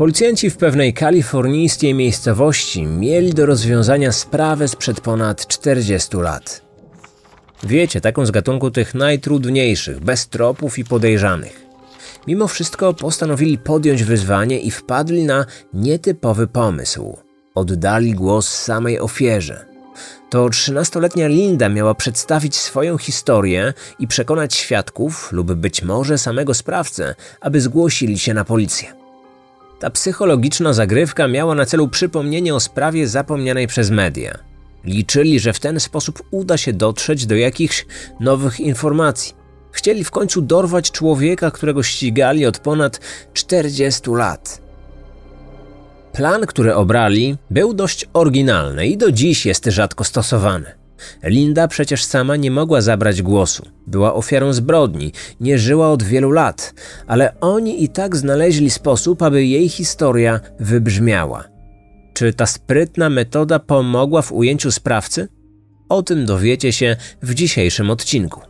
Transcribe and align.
Policjanci 0.00 0.50
w 0.50 0.56
pewnej 0.56 0.94
kalifornijskiej 0.94 1.94
miejscowości 1.94 2.86
mieli 2.86 3.34
do 3.34 3.46
rozwiązania 3.46 4.12
sprawę 4.12 4.68
sprzed 4.68 5.00
ponad 5.00 5.46
40 5.46 6.16
lat. 6.16 6.62
Wiecie, 7.62 8.00
taką 8.00 8.26
z 8.26 8.30
gatunku 8.30 8.70
tych 8.70 8.94
najtrudniejszych, 8.94 10.00
bez 10.00 10.28
tropów 10.28 10.78
i 10.78 10.84
podejrzanych. 10.84 11.66
Mimo 12.26 12.48
wszystko 12.48 12.94
postanowili 12.94 13.58
podjąć 13.58 14.04
wyzwanie 14.04 14.60
i 14.60 14.70
wpadli 14.70 15.24
na 15.24 15.46
nietypowy 15.74 16.46
pomysł. 16.46 17.16
Oddali 17.54 18.12
głos 18.12 18.48
samej 18.48 19.00
ofierze. 19.00 19.64
To 20.30 20.46
13-letnia 20.46 21.28
Linda 21.28 21.68
miała 21.68 21.94
przedstawić 21.94 22.56
swoją 22.56 22.98
historię 22.98 23.74
i 23.98 24.06
przekonać 24.06 24.54
świadków 24.54 25.32
lub 25.32 25.52
być 25.52 25.82
może 25.82 26.18
samego 26.18 26.54
sprawcę, 26.54 27.14
aby 27.40 27.60
zgłosili 27.60 28.18
się 28.18 28.34
na 28.34 28.44
policję. 28.44 28.99
Ta 29.80 29.90
psychologiczna 29.90 30.72
zagrywka 30.72 31.28
miała 31.28 31.54
na 31.54 31.66
celu 31.66 31.88
przypomnienie 31.88 32.54
o 32.54 32.60
sprawie 32.60 33.08
zapomnianej 33.08 33.66
przez 33.66 33.90
media. 33.90 34.38
Liczyli, 34.84 35.40
że 35.40 35.52
w 35.52 35.60
ten 35.60 35.80
sposób 35.80 36.22
uda 36.30 36.56
się 36.56 36.72
dotrzeć 36.72 37.26
do 37.26 37.36
jakichś 37.36 37.86
nowych 38.20 38.60
informacji. 38.60 39.34
Chcieli 39.72 40.04
w 40.04 40.10
końcu 40.10 40.42
dorwać 40.42 40.90
człowieka, 40.90 41.50
którego 41.50 41.82
ścigali 41.82 42.46
od 42.46 42.58
ponad 42.58 43.00
40 43.32 44.10
lat. 44.10 44.60
Plan, 46.12 46.46
który 46.46 46.74
obrali, 46.74 47.36
był 47.50 47.74
dość 47.74 48.06
oryginalny 48.12 48.86
i 48.86 48.96
do 48.96 49.12
dziś 49.12 49.46
jest 49.46 49.64
rzadko 49.64 50.04
stosowany. 50.04 50.79
Linda 51.22 51.68
przecież 51.68 52.04
sama 52.04 52.36
nie 52.36 52.50
mogła 52.50 52.80
zabrać 52.80 53.22
głosu. 53.22 53.66
Była 53.86 54.14
ofiarą 54.14 54.52
zbrodni, 54.52 55.12
nie 55.40 55.58
żyła 55.58 55.90
od 55.92 56.02
wielu 56.02 56.30
lat, 56.30 56.74
ale 57.06 57.40
oni 57.40 57.84
i 57.84 57.88
tak 57.88 58.16
znaleźli 58.16 58.70
sposób, 58.70 59.22
aby 59.22 59.44
jej 59.44 59.68
historia 59.68 60.40
wybrzmiała. 60.60 61.44
Czy 62.12 62.32
ta 62.32 62.46
sprytna 62.46 63.10
metoda 63.10 63.58
pomogła 63.58 64.22
w 64.22 64.32
ujęciu 64.32 64.70
sprawcy? 64.70 65.28
O 65.88 66.02
tym 66.02 66.26
dowiecie 66.26 66.72
się 66.72 66.96
w 67.22 67.34
dzisiejszym 67.34 67.90
odcinku. 67.90 68.49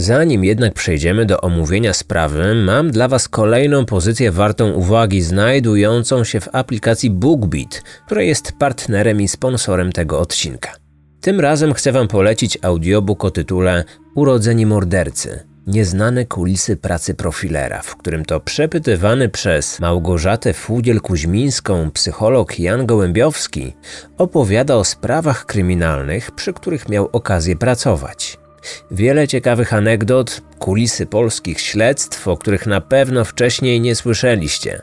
Zanim 0.00 0.44
jednak 0.44 0.74
przejdziemy 0.74 1.26
do 1.26 1.40
omówienia 1.40 1.92
sprawy, 1.92 2.54
mam 2.54 2.90
dla 2.90 3.08
Was 3.08 3.28
kolejną 3.28 3.84
pozycję 3.84 4.32
wartą 4.32 4.72
uwagi, 4.72 5.22
znajdującą 5.22 6.24
się 6.24 6.40
w 6.40 6.48
aplikacji 6.52 7.10
BookBeat, 7.10 7.82
która 8.06 8.22
jest 8.22 8.52
partnerem 8.52 9.20
i 9.20 9.28
sponsorem 9.28 9.92
tego 9.92 10.20
odcinka. 10.20 10.72
Tym 11.20 11.40
razem 11.40 11.74
chcę 11.74 11.92
Wam 11.92 12.08
polecić 12.08 12.58
audiobook 12.62 13.24
o 13.24 13.30
tytule 13.30 13.84
Urodzeni 14.14 14.66
mordercy. 14.66 15.40
Nieznane 15.66 16.26
kulisy 16.26 16.76
pracy 16.76 17.14
profilera, 17.14 17.82
w 17.82 17.96
którym 17.96 18.24
to 18.24 18.40
przepytywany 18.40 19.28
przez 19.28 19.80
Małgorzatę 19.80 20.52
Fudziel-Kuźmińską 20.52 21.90
psycholog 21.90 22.58
Jan 22.58 22.86
Gołębiowski 22.86 23.76
opowiada 24.18 24.76
o 24.76 24.84
sprawach 24.84 25.46
kryminalnych, 25.46 26.30
przy 26.30 26.52
których 26.52 26.88
miał 26.88 27.08
okazję 27.12 27.56
pracować. 27.56 28.38
Wiele 28.90 29.28
ciekawych 29.28 29.72
anegdot, 29.72 30.40
kulisy 30.58 31.06
polskich 31.06 31.60
śledztw, 31.60 32.28
o 32.28 32.36
których 32.36 32.66
na 32.66 32.80
pewno 32.80 33.24
wcześniej 33.24 33.80
nie 33.80 33.94
słyszeliście. 33.94 34.82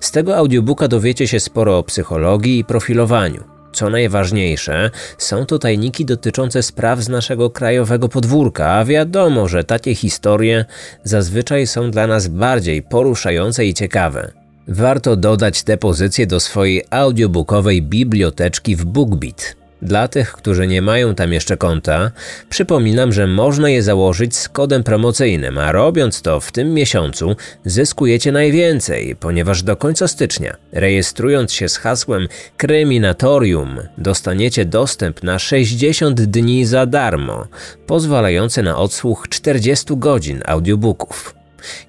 Z 0.00 0.10
tego 0.10 0.36
audiobooka 0.36 0.88
dowiecie 0.88 1.28
się 1.28 1.40
sporo 1.40 1.78
o 1.78 1.82
psychologii 1.82 2.58
i 2.58 2.64
profilowaniu. 2.64 3.44
Co 3.72 3.90
najważniejsze, 3.90 4.90
są 5.18 5.46
to 5.46 5.58
tajniki 5.58 6.04
dotyczące 6.04 6.62
spraw 6.62 7.00
z 7.00 7.08
naszego 7.08 7.50
krajowego 7.50 8.08
podwórka, 8.08 8.70
a 8.72 8.84
wiadomo, 8.84 9.48
że 9.48 9.64
takie 9.64 9.94
historie 9.94 10.64
zazwyczaj 11.04 11.66
są 11.66 11.90
dla 11.90 12.06
nas 12.06 12.28
bardziej 12.28 12.82
poruszające 12.82 13.66
i 13.66 13.74
ciekawe. 13.74 14.32
Warto 14.68 15.16
dodać 15.16 15.62
te 15.62 15.76
pozycje 15.76 16.26
do 16.26 16.40
swojej 16.40 16.84
audiobookowej 16.90 17.82
biblioteczki 17.82 18.76
w 18.76 18.84
BookBeat. 18.84 19.59
Dla 19.82 20.08
tych, 20.08 20.32
którzy 20.32 20.66
nie 20.66 20.82
mają 20.82 21.14
tam 21.14 21.32
jeszcze 21.32 21.56
konta, 21.56 22.10
przypominam, 22.48 23.12
że 23.12 23.26
można 23.26 23.70
je 23.70 23.82
założyć 23.82 24.36
z 24.36 24.48
kodem 24.48 24.82
promocyjnym, 24.82 25.58
a 25.58 25.72
robiąc 25.72 26.22
to 26.22 26.40
w 26.40 26.52
tym 26.52 26.74
miesiącu 26.74 27.36
zyskujecie 27.64 28.32
najwięcej, 28.32 29.16
ponieważ 29.16 29.62
do 29.62 29.76
końca 29.76 30.08
stycznia, 30.08 30.56
rejestrując 30.72 31.52
się 31.52 31.68
z 31.68 31.76
hasłem 31.76 32.28
Kryminatorium, 32.56 33.78
dostaniecie 33.98 34.64
dostęp 34.64 35.22
na 35.22 35.38
60 35.38 36.20
dni 36.20 36.64
za 36.66 36.86
darmo, 36.86 37.46
pozwalający 37.86 38.62
na 38.62 38.78
odsłuch 38.78 39.28
40 39.28 39.86
godzin 39.96 40.42
audiobooków. 40.46 41.34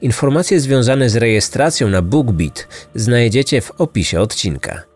Informacje 0.01 0.59
związane 0.59 1.09
z 1.09 1.15
rejestracją 1.15 1.89
na 1.89 2.01
BookBeat 2.01 2.67
znajdziecie 2.95 3.61
w 3.61 3.71
opisie 3.71 4.21
odcinka. 4.21 4.90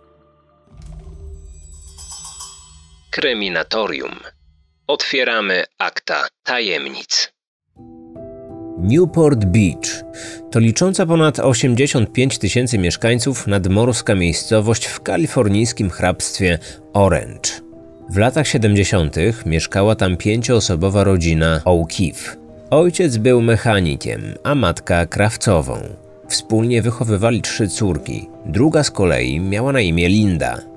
Kryminatorium. 3.16 4.12
Otwieramy 4.88 5.64
akta 5.78 6.28
tajemnic. 6.44 7.34
Newport 8.80 9.46
Beach 9.46 10.03
to 10.52 10.59
licząca 10.59 11.06
ponad 11.06 11.40
85 11.40 12.38
tysięcy 12.38 12.78
mieszkańców 12.78 13.48
nadmorska 13.48 14.16
miejscowość 14.16 14.86
w 14.86 15.02
kalifornijskim 15.02 15.90
hrabstwie 15.90 16.59
Orange. 16.94 17.50
W 18.09 18.18
latach 18.18 18.48
70. 18.48 19.16
mieszkała 19.46 19.96
tam 19.96 20.18
pięcioosobowa 20.18 21.03
rodzina 21.03 21.62
O'Keefe. 21.66 22.38
Ojciec 22.70 23.18
był 23.18 23.42
mechanikiem, 23.42 24.36
a 24.44 24.56
matka 24.56 25.06
krawcową. 25.06 25.78
Wspólnie 26.28 26.82
wychowywali 26.82 27.42
trzy 27.42 27.68
córki. 27.68 28.30
Druga 28.46 28.84
z 28.84 28.92
kolei 28.92 29.40
miała 29.40 29.72
na 29.72 29.82
imię 29.82 30.09
Linda. 30.09 30.75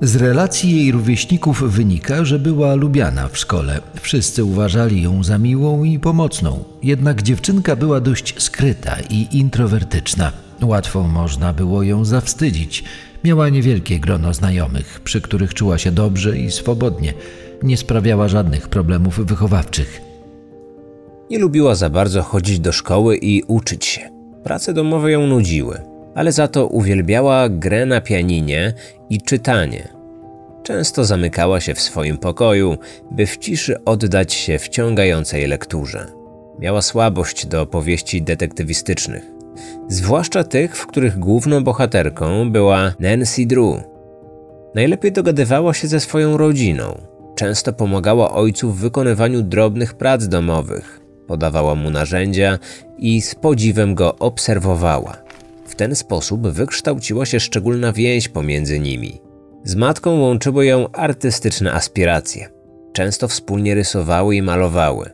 Z 0.00 0.16
relacji 0.16 0.76
jej 0.76 0.92
rówieśników 0.92 1.72
wynika, 1.72 2.24
że 2.24 2.38
była 2.38 2.74
lubiana 2.74 3.28
w 3.28 3.38
szkole. 3.38 3.80
Wszyscy 4.00 4.44
uważali 4.44 5.02
ją 5.02 5.24
za 5.24 5.38
miłą 5.38 5.84
i 5.84 5.98
pomocną. 5.98 6.64
Jednak 6.82 7.22
dziewczynka 7.22 7.76
była 7.76 8.00
dość 8.00 8.42
skryta 8.42 8.96
i 9.10 9.38
introwertyczna. 9.38 10.32
Łatwo 10.62 11.02
można 11.02 11.52
było 11.52 11.82
ją 11.82 12.04
zawstydzić. 12.04 12.84
Miała 13.24 13.48
niewielkie 13.48 13.98
grono 14.00 14.34
znajomych, 14.34 15.00
przy 15.04 15.20
których 15.20 15.54
czuła 15.54 15.78
się 15.78 15.92
dobrze 15.92 16.38
i 16.38 16.50
swobodnie. 16.50 17.14
Nie 17.62 17.76
sprawiała 17.76 18.28
żadnych 18.28 18.68
problemów 18.68 19.26
wychowawczych. 19.26 20.00
Nie 21.30 21.38
lubiła 21.38 21.74
za 21.74 21.90
bardzo 21.90 22.22
chodzić 22.22 22.60
do 22.60 22.72
szkoły 22.72 23.16
i 23.16 23.42
uczyć 23.42 23.84
się. 23.84 24.10
Prace 24.44 24.72
domowe 24.72 25.12
ją 25.12 25.26
nudziły 25.26 25.93
ale 26.14 26.32
za 26.32 26.48
to 26.48 26.66
uwielbiała 26.66 27.48
grę 27.48 27.86
na 27.86 28.00
pianinie 28.00 28.72
i 29.10 29.22
czytanie. 29.22 29.88
Często 30.62 31.04
zamykała 31.04 31.60
się 31.60 31.74
w 31.74 31.80
swoim 31.80 32.18
pokoju, 32.18 32.76
by 33.10 33.26
w 33.26 33.38
ciszy 33.38 33.84
oddać 33.84 34.34
się 34.34 34.58
wciągającej 34.58 35.46
lekturze. 35.46 36.06
Miała 36.58 36.82
słabość 36.82 37.46
do 37.46 37.66
powieści 37.66 38.22
detektywistycznych, 38.22 39.22
zwłaszcza 39.88 40.44
tych, 40.44 40.76
w 40.76 40.86
których 40.86 41.18
główną 41.18 41.64
bohaterką 41.64 42.50
była 42.50 42.92
Nancy 43.00 43.46
Drew. 43.46 43.82
Najlepiej 44.74 45.12
dogadywała 45.12 45.74
się 45.74 45.88
ze 45.88 46.00
swoją 46.00 46.36
rodziną. 46.36 47.00
Często 47.34 47.72
pomagała 47.72 48.32
ojcu 48.32 48.70
w 48.70 48.76
wykonywaniu 48.76 49.42
drobnych 49.42 49.94
prac 49.94 50.28
domowych, 50.28 51.00
podawała 51.26 51.74
mu 51.74 51.90
narzędzia 51.90 52.58
i 52.98 53.20
z 53.22 53.34
podziwem 53.34 53.94
go 53.94 54.16
obserwowała. 54.18 55.23
W 55.74 55.76
ten 55.76 55.94
sposób 55.94 56.46
wykształciła 56.48 57.26
się 57.26 57.40
szczególna 57.40 57.92
więź 57.92 58.28
pomiędzy 58.28 58.80
nimi. 58.80 59.20
Z 59.64 59.74
matką 59.74 60.20
łączyły 60.20 60.66
ją 60.66 60.92
artystyczne 60.92 61.72
aspiracje. 61.72 62.48
Często 62.92 63.28
wspólnie 63.28 63.74
rysowały 63.74 64.36
i 64.36 64.42
malowały. 64.42 65.10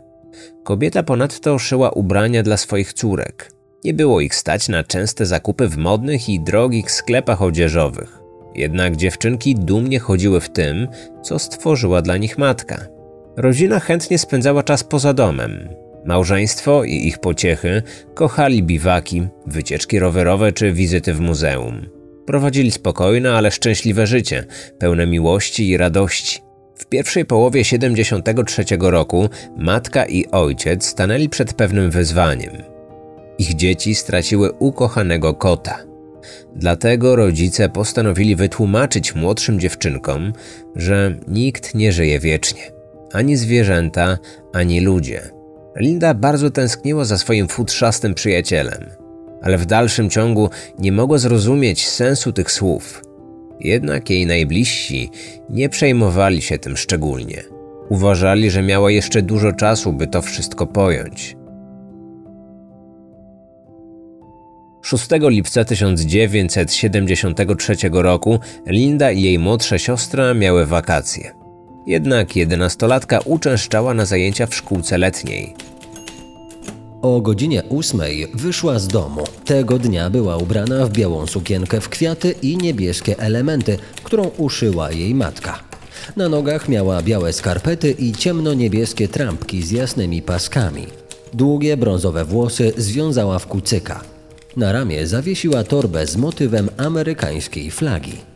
Kobieta 0.64 1.02
ponadto 1.02 1.58
szyła 1.58 1.90
ubrania 1.90 2.42
dla 2.42 2.56
swoich 2.56 2.92
córek. 2.92 3.52
Nie 3.84 3.94
było 3.94 4.20
ich 4.20 4.34
stać 4.34 4.68
na 4.68 4.84
częste 4.84 5.26
zakupy 5.26 5.68
w 5.68 5.76
modnych 5.76 6.28
i 6.28 6.40
drogich 6.40 6.90
sklepach 6.90 7.42
odzieżowych. 7.42 8.18
Jednak 8.54 8.96
dziewczynki 8.96 9.54
dumnie 9.54 9.98
chodziły 9.98 10.40
w 10.40 10.48
tym, 10.48 10.88
co 11.22 11.38
stworzyła 11.38 12.02
dla 12.02 12.16
nich 12.16 12.38
matka. 12.38 12.86
Rodzina 13.36 13.80
chętnie 13.80 14.18
spędzała 14.18 14.62
czas 14.62 14.84
poza 14.84 15.12
domem, 15.12 15.68
Małżeństwo 16.04 16.84
i 16.84 17.06
ich 17.06 17.18
pociechy 17.18 17.82
kochali 18.14 18.62
biwaki, 18.62 19.28
wycieczki 19.46 19.98
rowerowe 19.98 20.52
czy 20.52 20.72
wizyty 20.72 21.14
w 21.14 21.20
muzeum. 21.20 21.86
Prowadzili 22.26 22.70
spokojne, 22.70 23.32
ale 23.32 23.50
szczęśliwe 23.50 24.06
życie, 24.06 24.44
pełne 24.78 25.06
miłości 25.06 25.68
i 25.68 25.76
radości. 25.76 26.40
W 26.74 26.86
pierwszej 26.86 27.24
połowie 27.24 27.64
73 27.64 28.64
roku 28.80 29.28
matka 29.56 30.04
i 30.04 30.26
ojciec 30.26 30.84
stanęli 30.84 31.28
przed 31.28 31.52
pewnym 31.54 31.90
wyzwaniem. 31.90 32.52
Ich 33.38 33.54
dzieci 33.54 33.94
straciły 33.94 34.52
ukochanego 34.52 35.34
kota. 35.34 35.78
Dlatego 36.56 37.16
rodzice 37.16 37.68
postanowili 37.68 38.36
wytłumaczyć 38.36 39.14
młodszym 39.14 39.60
dziewczynkom, 39.60 40.32
że 40.76 41.16
nikt 41.28 41.74
nie 41.74 41.92
żyje 41.92 42.20
wiecznie 42.20 42.80
ani 43.12 43.36
zwierzęta, 43.36 44.18
ani 44.52 44.80
ludzie. 44.80 45.39
Linda 45.76 46.14
bardzo 46.14 46.50
tęskniła 46.50 47.04
za 47.04 47.18
swoim 47.18 47.48
futrzastym 47.48 48.14
przyjacielem. 48.14 48.90
ale 49.42 49.58
w 49.58 49.66
dalszym 49.66 50.10
ciągu 50.10 50.50
nie 50.78 50.92
mogła 50.92 51.18
zrozumieć 51.18 51.88
sensu 51.88 52.32
tych 52.32 52.52
słów. 52.52 53.02
Jednak 53.60 54.10
jej 54.10 54.26
najbliżsi 54.26 55.10
nie 55.50 55.68
przejmowali 55.68 56.42
się 56.42 56.58
tym 56.58 56.76
szczególnie. 56.76 57.42
Uważali, 57.88 58.50
że 58.50 58.62
miała 58.62 58.90
jeszcze 58.90 59.22
dużo 59.22 59.52
czasu, 59.52 59.92
by 59.92 60.06
to 60.06 60.22
wszystko 60.22 60.66
pojąć. 60.66 61.36
6 64.82 65.08
lipca 65.20 65.64
1973 65.64 67.76
roku 67.92 68.40
Linda 68.66 69.10
i 69.10 69.22
jej 69.22 69.38
młodsza 69.38 69.78
siostra 69.78 70.34
miały 70.34 70.66
wakacje. 70.66 71.39
Jednak 71.90 72.36
jedenastolatka 72.36 73.20
uczęszczała 73.24 73.94
na 73.94 74.04
zajęcia 74.04 74.46
w 74.46 74.54
szkółce 74.54 74.98
letniej. 74.98 75.54
O 77.02 77.20
godzinie 77.20 77.62
ósmej 77.68 78.26
wyszła 78.34 78.78
z 78.78 78.88
domu. 78.88 79.24
Tego 79.44 79.78
dnia 79.78 80.10
była 80.10 80.36
ubrana 80.36 80.86
w 80.86 80.90
białą 80.92 81.26
sukienkę 81.26 81.80
w 81.80 81.88
kwiaty 81.88 82.34
i 82.42 82.56
niebieskie 82.56 83.18
elementy, 83.18 83.78
którą 84.02 84.30
uszyła 84.36 84.90
jej 84.92 85.14
matka. 85.14 85.58
Na 86.16 86.28
nogach 86.28 86.68
miała 86.68 87.02
białe 87.02 87.32
skarpety 87.32 87.90
i 87.90 88.12
ciemno-niebieskie 88.12 89.08
trampki 89.08 89.62
z 89.62 89.70
jasnymi 89.70 90.22
paskami. 90.22 90.86
Długie 91.34 91.76
brązowe 91.76 92.24
włosy 92.24 92.72
związała 92.76 93.38
w 93.38 93.46
kucyka. 93.46 94.00
Na 94.56 94.72
ramię 94.72 95.06
zawiesiła 95.06 95.64
torbę 95.64 96.06
z 96.06 96.16
motywem 96.16 96.68
amerykańskiej 96.76 97.70
flagi. 97.70 98.29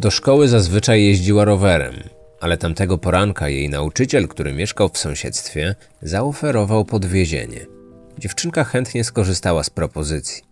Do 0.00 0.10
szkoły 0.10 0.48
zazwyczaj 0.48 1.04
jeździła 1.04 1.44
rowerem, 1.44 1.94
ale 2.40 2.56
tamtego 2.56 2.98
poranka 2.98 3.48
jej 3.48 3.68
nauczyciel, 3.68 4.28
który 4.28 4.52
mieszkał 4.52 4.88
w 4.88 4.98
sąsiedztwie, 4.98 5.74
zaoferował 6.02 6.84
podwiezienie. 6.84 7.66
Dziewczynka 8.18 8.64
chętnie 8.64 9.04
skorzystała 9.04 9.64
z 9.64 9.70
propozycji. 9.70 10.42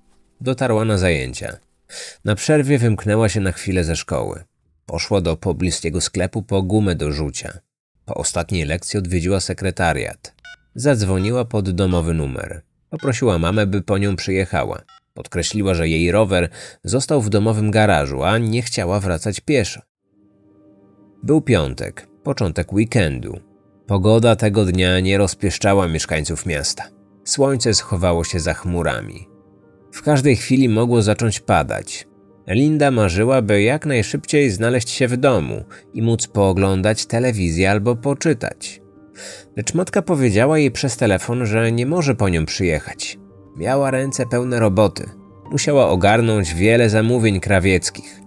Dotarła 0.40 0.84
na 0.84 0.98
zajęcia. 0.98 1.56
Na 2.24 2.34
przerwie 2.34 2.78
wymknęła 2.78 3.28
się 3.28 3.40
na 3.40 3.52
chwilę 3.52 3.84
ze 3.84 3.96
szkoły. 3.96 4.44
Poszła 4.86 5.20
do 5.20 5.36
pobliskiego 5.36 6.00
sklepu 6.00 6.42
po 6.42 6.62
gumę 6.62 6.94
do 6.94 7.12
rzucia. 7.12 7.58
Po 8.04 8.14
ostatniej 8.14 8.64
lekcji 8.64 8.98
odwiedziła 8.98 9.40
sekretariat. 9.40 10.34
Zadzwoniła 10.74 11.44
pod 11.44 11.70
domowy 11.70 12.14
numer. 12.14 12.62
Poprosiła 12.90 13.38
mamę, 13.38 13.66
by 13.66 13.82
po 13.82 13.98
nią 13.98 14.16
przyjechała. 14.16 14.82
Podkreśliła, 15.14 15.74
że 15.74 15.88
jej 15.88 16.12
rower 16.12 16.48
został 16.84 17.22
w 17.22 17.30
domowym 17.30 17.70
garażu, 17.70 18.22
a 18.22 18.38
nie 18.38 18.62
chciała 18.62 19.00
wracać 19.00 19.40
pieszo. 19.40 19.80
Był 21.22 21.40
piątek, 21.40 22.08
początek 22.22 22.72
weekendu. 22.72 23.40
Pogoda 23.86 24.36
tego 24.36 24.64
dnia 24.64 25.00
nie 25.00 25.18
rozpieszczała 25.18 25.88
mieszkańców 25.88 26.46
miasta. 26.46 26.84
Słońce 27.24 27.74
schowało 27.74 28.24
się 28.24 28.40
za 28.40 28.54
chmurami. 28.54 29.28
W 29.92 30.02
każdej 30.02 30.36
chwili 30.36 30.68
mogło 30.68 31.02
zacząć 31.02 31.40
padać. 31.40 32.08
Linda 32.46 32.90
marzyła, 32.90 33.42
by 33.42 33.62
jak 33.62 33.86
najszybciej 33.86 34.50
znaleźć 34.50 34.90
się 34.90 35.08
w 35.08 35.16
domu 35.16 35.64
i 35.94 36.02
móc 36.02 36.26
pooglądać 36.26 37.06
telewizję 37.06 37.70
albo 37.70 37.96
poczytać. 37.96 38.82
Lecz 39.56 39.74
matka 39.74 40.02
powiedziała 40.02 40.58
jej 40.58 40.70
przez 40.70 40.96
telefon, 40.96 41.46
że 41.46 41.72
nie 41.72 41.86
może 41.86 42.14
po 42.14 42.28
nią 42.28 42.46
przyjechać. 42.46 43.18
Miała 43.56 43.90
ręce 43.90 44.26
pełne 44.26 44.60
roboty. 44.60 45.08
Musiała 45.50 45.88
ogarnąć 45.88 46.54
wiele 46.54 46.90
zamówień 46.90 47.40
krawieckich 47.40 48.20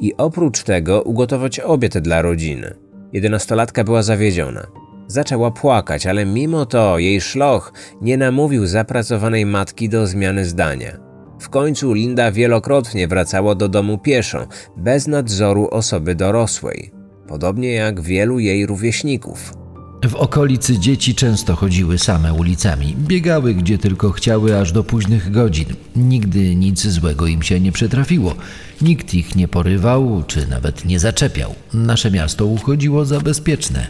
i 0.00 0.16
oprócz 0.16 0.62
tego 0.62 1.02
ugotować 1.02 1.60
obiad 1.60 1.98
dla 1.98 2.22
rodziny. 2.22 2.74
Jedenastolatka 3.12 3.84
była 3.84 4.02
zawiedziona. 4.02 4.66
Zaczęła 5.06 5.50
płakać, 5.50 6.06
ale 6.06 6.26
mimo 6.26 6.66
to 6.66 6.98
jej 6.98 7.20
szloch 7.20 7.72
nie 8.00 8.16
namówił 8.16 8.66
zapracowanej 8.66 9.46
matki 9.46 9.88
do 9.88 10.06
zmiany 10.06 10.44
zdania. 10.44 10.98
W 11.40 11.48
końcu 11.48 11.92
Linda 11.92 12.32
wielokrotnie 12.32 13.08
wracała 13.08 13.54
do 13.54 13.68
domu 13.68 13.98
pieszo, 13.98 14.46
bez 14.76 15.06
nadzoru 15.06 15.68
osoby 15.68 16.14
dorosłej, 16.14 16.90
podobnie 17.26 17.72
jak 17.72 18.00
wielu 18.00 18.38
jej 18.38 18.66
rówieśników. 18.66 19.61
W 20.08 20.14
okolicy 20.14 20.78
dzieci 20.78 21.14
często 21.14 21.56
chodziły 21.56 21.98
same 21.98 22.34
ulicami, 22.34 22.96
biegały 22.98 23.54
gdzie 23.54 23.78
tylko 23.78 24.10
chciały 24.10 24.58
aż 24.58 24.72
do 24.72 24.84
późnych 24.84 25.30
godzin. 25.30 25.66
Nigdy 25.96 26.54
nic 26.54 26.86
złego 26.86 27.26
im 27.26 27.42
się 27.42 27.60
nie 27.60 27.72
przytrafiło. 27.72 28.34
Nikt 28.80 29.14
ich 29.14 29.36
nie 29.36 29.48
porywał 29.48 30.22
czy 30.26 30.46
nawet 30.46 30.84
nie 30.84 30.98
zaczepiał. 31.00 31.54
Nasze 31.74 32.10
miasto 32.10 32.46
uchodziło 32.46 33.04
za 33.04 33.20
bezpieczne. 33.20 33.86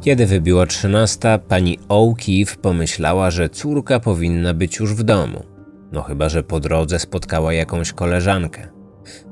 Kiedy 0.00 0.26
wybiła 0.26 0.66
trzynasta, 0.66 1.38
pani 1.38 1.78
O'Keefe 1.88 2.56
pomyślała, 2.56 3.30
że 3.30 3.48
córka 3.48 4.00
powinna 4.00 4.54
być 4.54 4.76
już 4.76 4.94
w 4.94 5.02
domu. 5.02 5.44
No 5.92 6.02
chyba, 6.02 6.28
że 6.28 6.42
po 6.42 6.60
drodze 6.60 6.98
spotkała 6.98 7.52
jakąś 7.52 7.92
koleżankę. 7.92 8.68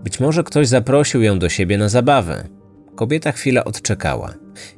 Być 0.04 0.20
może 0.20 0.44
ktoś 0.44 0.68
zaprosił 0.68 1.22
ją 1.22 1.38
do 1.38 1.48
siebie 1.48 1.78
na 1.78 1.88
zabawę. 1.88 2.61
Kobieta 2.94 3.32
chwilę 3.32 3.64
odczekała. 3.64 4.34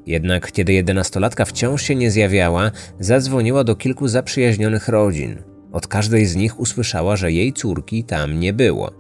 Jednak 0.06 0.52
kiedy 0.52 0.72
jedenastolatka 0.72 1.44
wciąż 1.44 1.82
się 1.82 1.94
nie 1.94 2.10
zjawiała, 2.10 2.70
zadzwoniła 3.00 3.64
do 3.64 3.76
kilku 3.76 4.08
zaprzyjaźnionych 4.08 4.88
rodzin. 4.88 5.42
Od 5.72 5.86
każdej 5.86 6.26
z 6.26 6.36
nich 6.36 6.60
usłyszała, 6.60 7.16
że 7.16 7.32
jej 7.32 7.52
córki 7.52 8.04
tam 8.04 8.40
nie 8.40 8.52
było. 8.52 8.92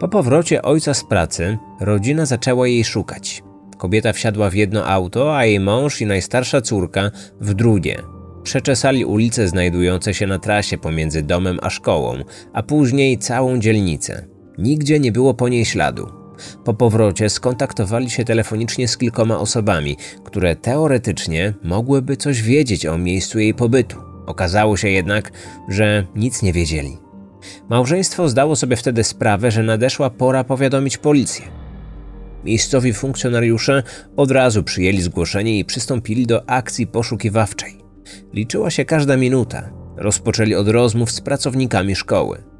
Po 0.00 0.08
powrocie 0.08 0.62
ojca 0.62 0.94
z 0.94 1.04
pracy, 1.04 1.58
rodzina 1.80 2.26
zaczęła 2.26 2.68
jej 2.68 2.84
szukać. 2.84 3.42
Kobieta 3.78 4.12
wsiadła 4.12 4.50
w 4.50 4.54
jedno 4.54 4.86
auto, 4.86 5.36
a 5.36 5.44
jej 5.44 5.60
mąż 5.60 6.00
i 6.00 6.06
najstarsza 6.06 6.60
córka 6.60 7.10
w 7.40 7.54
drugie. 7.54 8.02
Przeczesali 8.42 9.04
ulice 9.04 9.48
znajdujące 9.48 10.14
się 10.14 10.26
na 10.26 10.38
trasie 10.38 10.78
pomiędzy 10.78 11.22
domem 11.22 11.58
a 11.62 11.70
szkołą, 11.70 12.14
a 12.52 12.62
później 12.62 13.18
całą 13.18 13.58
dzielnicę. 13.58 14.26
Nigdzie 14.58 15.00
nie 15.00 15.12
było 15.12 15.34
po 15.34 15.48
niej 15.48 15.64
śladu. 15.64 16.21
Po 16.64 16.74
powrocie 16.74 17.30
skontaktowali 17.30 18.10
się 18.10 18.24
telefonicznie 18.24 18.88
z 18.88 18.96
kilkoma 18.96 19.38
osobami, 19.38 19.96
które 20.24 20.56
teoretycznie 20.56 21.54
mogłyby 21.62 22.16
coś 22.16 22.42
wiedzieć 22.42 22.86
o 22.86 22.98
miejscu 22.98 23.38
jej 23.38 23.54
pobytu. 23.54 23.96
Okazało 24.26 24.76
się 24.76 24.88
jednak, 24.88 25.32
że 25.68 26.06
nic 26.16 26.42
nie 26.42 26.52
wiedzieli. 26.52 26.98
Małżeństwo 27.70 28.28
zdało 28.28 28.56
sobie 28.56 28.76
wtedy 28.76 29.04
sprawę, 29.04 29.50
że 29.50 29.62
nadeszła 29.62 30.10
pora 30.10 30.44
powiadomić 30.44 30.98
policję. 30.98 31.44
Miejscowi 32.44 32.92
funkcjonariusze 32.92 33.82
od 34.16 34.30
razu 34.30 34.62
przyjęli 34.62 35.00
zgłoszenie 35.00 35.58
i 35.58 35.64
przystąpili 35.64 36.26
do 36.26 36.50
akcji 36.50 36.86
poszukiwawczej. 36.86 37.78
Liczyła 38.32 38.70
się 38.70 38.84
każda 38.84 39.16
minuta. 39.16 39.70
Rozpoczęli 39.96 40.54
od 40.54 40.68
rozmów 40.68 41.10
z 41.10 41.20
pracownikami 41.20 41.96
szkoły. 41.96 42.51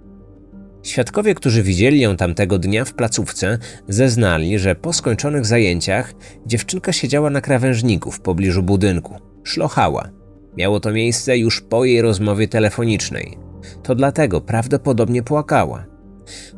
Świadkowie, 0.83 1.35
którzy 1.35 1.62
widzieli 1.62 2.01
ją 2.01 2.17
tamtego 2.17 2.59
dnia 2.59 2.85
w 2.85 2.95
placówce, 2.95 3.59
zeznali, 3.89 4.59
że 4.59 4.75
po 4.75 4.93
skończonych 4.93 5.47
zajęciach 5.47 6.12
dziewczynka 6.47 6.93
siedziała 6.93 7.31
na 7.31 7.41
krawężniku 7.41 8.11
w 8.11 8.21
pobliżu 8.21 8.62
budynku. 8.62 9.17
Szlochała. 9.45 10.09
Miało 10.57 10.81
to 10.81 10.93
miejsce 10.93 11.39
już 11.39 11.61
po 11.61 11.85
jej 11.85 12.03
rozmowie 12.03 12.49
telefonicznej. 12.49 13.39
To 13.83 13.95
dlatego 13.95 14.41
prawdopodobnie 14.41 15.23
płakała. 15.23 15.85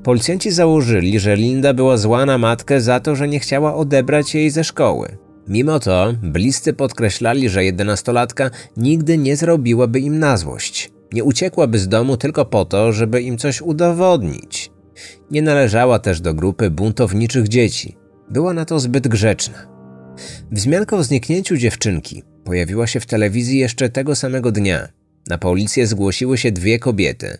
Policjanci 0.02 0.50
założyli, 0.50 1.20
że 1.20 1.36
Linda 1.36 1.74
była 1.74 1.96
zła 1.96 2.26
na 2.26 2.38
matkę 2.38 2.80
za 2.80 3.00
to, 3.00 3.16
że 3.16 3.28
nie 3.28 3.40
chciała 3.40 3.74
odebrać 3.74 4.34
jej 4.34 4.50
ze 4.50 4.64
szkoły. 4.64 5.16
Mimo 5.48 5.80
to 5.80 6.14
bliscy 6.22 6.72
podkreślali, 6.72 7.48
że 7.48 7.64
jedenastolatka 7.64 8.50
nigdy 8.76 9.18
nie 9.18 9.36
zrobiłaby 9.36 10.00
im 10.00 10.18
na 10.18 10.36
złość. 10.36 10.93
Nie 11.14 11.24
uciekłaby 11.24 11.78
z 11.78 11.88
domu 11.88 12.16
tylko 12.16 12.44
po 12.44 12.64
to, 12.64 12.92
żeby 12.92 13.22
im 13.22 13.38
coś 13.38 13.62
udowodnić. 13.62 14.70
Nie 15.30 15.42
należała 15.42 15.98
też 15.98 16.20
do 16.20 16.34
grupy 16.34 16.70
buntowniczych 16.70 17.48
dzieci. 17.48 17.96
Była 18.30 18.52
na 18.52 18.64
to 18.64 18.80
zbyt 18.80 19.08
grzeczna. 19.08 19.66
Wzmianka 20.52 20.96
o 20.96 21.04
zniknięciu 21.04 21.56
dziewczynki 21.56 22.22
pojawiła 22.44 22.86
się 22.86 23.00
w 23.00 23.06
telewizji 23.06 23.58
jeszcze 23.58 23.88
tego 23.88 24.16
samego 24.16 24.52
dnia. 24.52 24.88
Na 25.26 25.38
policję 25.38 25.86
zgłosiły 25.86 26.38
się 26.38 26.52
dwie 26.52 26.78
kobiety 26.78 27.38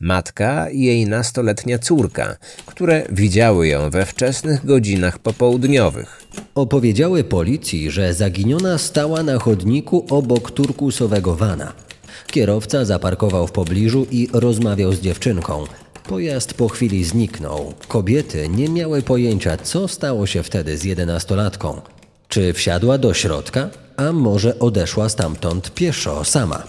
matka 0.00 0.70
i 0.70 0.80
jej 0.80 1.06
nastoletnia 1.06 1.78
córka, 1.78 2.36
które 2.66 3.06
widziały 3.12 3.68
ją 3.68 3.90
we 3.90 4.06
wczesnych 4.06 4.66
godzinach 4.66 5.18
popołudniowych. 5.18 6.22
Opowiedziały 6.54 7.24
policji, 7.24 7.90
że 7.90 8.14
zaginiona 8.14 8.78
stała 8.78 9.22
na 9.22 9.38
chodniku 9.38 10.06
obok 10.10 10.50
turkusowego 10.50 11.36
wana. 11.36 11.85
Kierowca 12.26 12.84
zaparkował 12.84 13.46
w 13.46 13.52
pobliżu 13.52 14.06
i 14.10 14.28
rozmawiał 14.32 14.92
z 14.92 15.00
dziewczynką. 15.00 15.64
Pojazd 16.08 16.54
po 16.54 16.68
chwili 16.68 17.04
zniknął. 17.04 17.74
Kobiety 17.88 18.48
nie 18.48 18.68
miały 18.68 19.02
pojęcia, 19.02 19.56
co 19.56 19.88
stało 19.88 20.26
się 20.26 20.42
wtedy 20.42 20.78
z 20.78 20.84
jedenastolatką. 20.84 21.80
Czy 22.28 22.52
wsiadła 22.52 22.98
do 22.98 23.14
środka, 23.14 23.68
a 23.96 24.12
może 24.12 24.58
odeszła 24.58 25.08
stamtąd 25.08 25.74
pieszo 25.74 26.24
sama. 26.24 26.62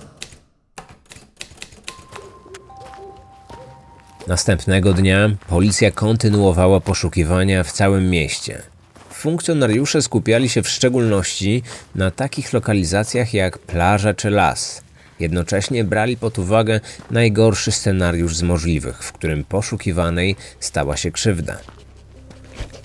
Następnego 4.27 4.93
dnia 4.93 5.29
policja 5.47 5.91
kontynuowała 5.91 6.81
poszukiwania 6.81 7.63
w 7.63 7.71
całym 7.71 8.09
mieście. 8.09 8.61
Funkcjonariusze 9.09 10.01
skupiali 10.01 10.49
się 10.49 10.63
w 10.63 10.69
szczególności 10.69 11.63
na 11.95 12.11
takich 12.11 12.53
lokalizacjach 12.53 13.33
jak 13.33 13.57
plaża 13.59 14.13
czy 14.13 14.29
las. 14.29 14.86
Jednocześnie 15.19 15.83
brali 15.83 16.17
pod 16.17 16.39
uwagę 16.39 16.79
najgorszy 17.11 17.71
scenariusz 17.71 18.35
z 18.35 18.43
możliwych, 18.43 19.03
w 19.03 19.11
którym 19.11 19.43
poszukiwanej 19.43 20.35
stała 20.59 20.97
się 20.97 21.11
krzywda. 21.11 21.57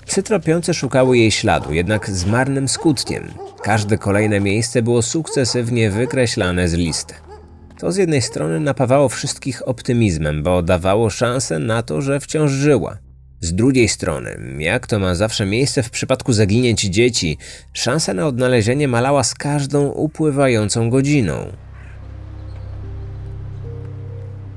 Psy 0.05 0.23
tropiące 0.23 0.73
szukały 0.73 1.17
jej 1.17 1.31
śladu, 1.31 1.73
jednak 1.73 2.09
z 2.09 2.25
marnym 2.25 2.67
skutkiem. 2.67 3.31
Każde 3.63 3.97
kolejne 3.97 4.39
miejsce 4.39 4.81
było 4.81 5.01
sukcesywnie 5.01 5.91
wykreślane 5.91 6.67
z 6.67 6.73
listy. 6.73 7.13
To 7.79 7.91
z 7.91 7.97
jednej 7.97 8.21
strony 8.21 8.59
napawało 8.59 9.09
wszystkich 9.09 9.67
optymizmem, 9.67 10.43
bo 10.43 10.61
dawało 10.61 11.09
szansę 11.09 11.59
na 11.59 11.83
to, 11.83 12.01
że 12.01 12.19
wciąż 12.19 12.51
żyła. 12.51 12.97
Z 13.39 13.53
drugiej 13.53 13.87
strony, 13.87 14.37
jak 14.57 14.87
to 14.87 14.99
ma 14.99 15.15
zawsze 15.15 15.45
miejsce 15.45 15.83
w 15.83 15.89
przypadku 15.89 16.33
zaginięć 16.33 16.81
dzieci, 16.81 17.37
szansa 17.73 18.13
na 18.13 18.27
odnalezienie 18.27 18.87
malała 18.87 19.23
z 19.23 19.33
każdą 19.33 19.87
upływającą 19.87 20.89
godziną. 20.89 21.51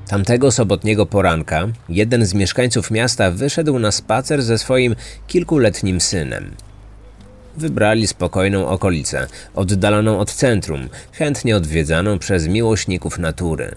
Tamtego 0.08 0.52
sobotniego 0.52 1.06
poranka 1.06 1.68
jeden 1.88 2.26
z 2.26 2.34
mieszkańców 2.34 2.90
miasta 2.90 3.30
wyszedł 3.30 3.78
na 3.78 3.92
spacer 3.92 4.42
ze 4.42 4.58
swoim 4.58 4.96
kilkuletnim 5.26 6.00
synem. 6.00 6.54
Wybrali 7.56 8.06
spokojną 8.06 8.66
okolicę, 8.66 9.26
oddaloną 9.54 10.18
od 10.18 10.32
centrum, 10.32 10.88
chętnie 11.12 11.56
odwiedzaną 11.56 12.18
przez 12.18 12.48
miłośników 12.48 13.18
natury. 13.18 13.74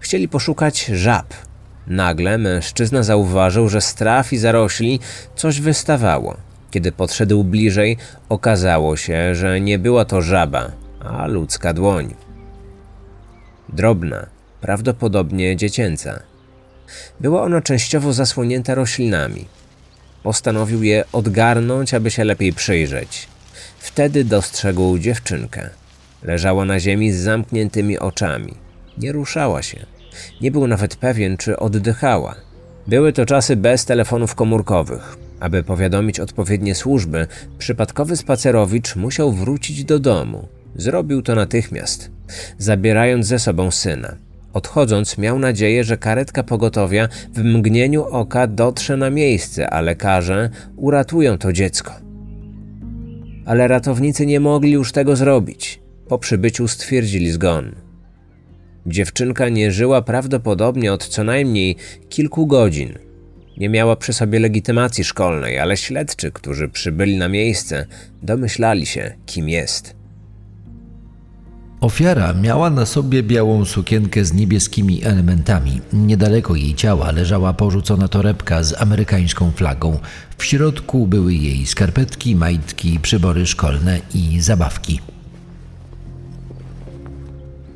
Chcieli 0.00 0.28
poszukać 0.28 0.84
żab. 0.84 1.34
Nagle 1.86 2.38
mężczyzna 2.38 3.02
zauważył, 3.02 3.68
że 3.68 3.80
z 3.80 3.94
traw 3.94 4.32
i 4.32 4.38
zarośli 4.38 5.00
coś 5.36 5.60
wystawało. 5.60 6.36
Kiedy 6.70 6.92
podszedł 6.92 7.44
bliżej, 7.44 7.96
okazało 8.28 8.96
się, 8.96 9.34
że 9.34 9.60
nie 9.60 9.78
była 9.78 10.04
to 10.04 10.22
żaba, 10.22 10.72
a 11.00 11.26
ludzka 11.26 11.72
dłoń. 11.72 12.14
Drobna, 13.68 14.26
prawdopodobnie 14.60 15.56
dziecięca. 15.56 16.22
Była 17.20 17.42
ona 17.42 17.60
częściowo 17.60 18.12
zasłonięta 18.12 18.74
roślinami. 18.74 19.44
Postanowił 20.22 20.82
je 20.82 21.04
odgarnąć, 21.12 21.94
aby 21.94 22.10
się 22.10 22.24
lepiej 22.24 22.52
przyjrzeć. 22.52 23.28
Wtedy 23.78 24.24
dostrzegł 24.24 24.98
dziewczynkę. 24.98 25.70
Leżała 26.22 26.64
na 26.64 26.80
ziemi 26.80 27.12
z 27.12 27.20
zamkniętymi 27.20 27.98
oczami. 27.98 28.54
Nie 28.98 29.12
ruszała 29.12 29.62
się. 29.62 29.86
Nie 30.40 30.50
był 30.50 30.66
nawet 30.66 30.96
pewien, 30.96 31.36
czy 31.36 31.56
oddychała. 31.56 32.34
Były 32.86 33.12
to 33.12 33.26
czasy 33.26 33.56
bez 33.56 33.84
telefonów 33.84 34.34
komórkowych. 34.34 35.16
Aby 35.40 35.62
powiadomić 35.62 36.20
odpowiednie 36.20 36.74
służby, 36.74 37.26
przypadkowy 37.58 38.16
spacerowicz 38.16 38.96
musiał 38.96 39.32
wrócić 39.32 39.84
do 39.84 39.98
domu. 39.98 40.48
Zrobił 40.76 41.22
to 41.22 41.34
natychmiast, 41.34 42.10
zabierając 42.58 43.26
ze 43.26 43.38
sobą 43.38 43.70
syna. 43.70 44.16
Odchodząc, 44.52 45.18
miał 45.18 45.38
nadzieję, 45.38 45.84
że 45.84 45.96
karetka 45.96 46.42
pogotowia 46.42 47.08
w 47.34 47.44
mgnieniu 47.44 48.04
oka 48.04 48.46
dotrze 48.46 48.96
na 48.96 49.10
miejsce, 49.10 49.70
a 49.70 49.80
lekarze 49.80 50.50
uratują 50.76 51.38
to 51.38 51.52
dziecko. 51.52 51.92
Ale 53.46 53.68
ratownicy 53.68 54.26
nie 54.26 54.40
mogli 54.40 54.72
już 54.72 54.92
tego 54.92 55.16
zrobić. 55.16 55.80
Po 56.08 56.18
przybyciu 56.18 56.68
stwierdzili 56.68 57.30
zgon. 57.30 57.74
Dziewczynka 58.86 59.48
nie 59.48 59.72
żyła 59.72 60.02
prawdopodobnie 60.02 60.92
od 60.92 61.06
co 61.06 61.24
najmniej 61.24 61.76
kilku 62.08 62.46
godzin. 62.46 62.98
Nie 63.56 63.68
miała 63.68 63.96
przy 63.96 64.12
sobie 64.12 64.38
legitymacji 64.38 65.04
szkolnej, 65.04 65.58
ale 65.58 65.76
śledczy, 65.76 66.32
którzy 66.32 66.68
przybyli 66.68 67.16
na 67.16 67.28
miejsce, 67.28 67.86
domyślali 68.22 68.86
się, 68.86 69.14
kim 69.26 69.48
jest. 69.48 69.99
Ofiara 71.80 72.32
miała 72.32 72.70
na 72.70 72.86
sobie 72.86 73.22
białą 73.22 73.64
sukienkę 73.64 74.24
z 74.24 74.32
niebieskimi 74.32 75.04
elementami. 75.04 75.80
Niedaleko 75.92 76.54
jej 76.54 76.74
ciała 76.74 77.12
leżała 77.12 77.52
porzucona 77.52 78.08
torebka 78.08 78.62
z 78.62 78.82
amerykańską 78.82 79.50
flagą. 79.50 79.98
W 80.38 80.44
środku 80.44 81.06
były 81.06 81.34
jej 81.34 81.66
skarpetki, 81.66 82.36
majtki, 82.36 82.98
przybory 83.02 83.46
szkolne 83.46 84.00
i 84.14 84.40
zabawki. 84.40 85.00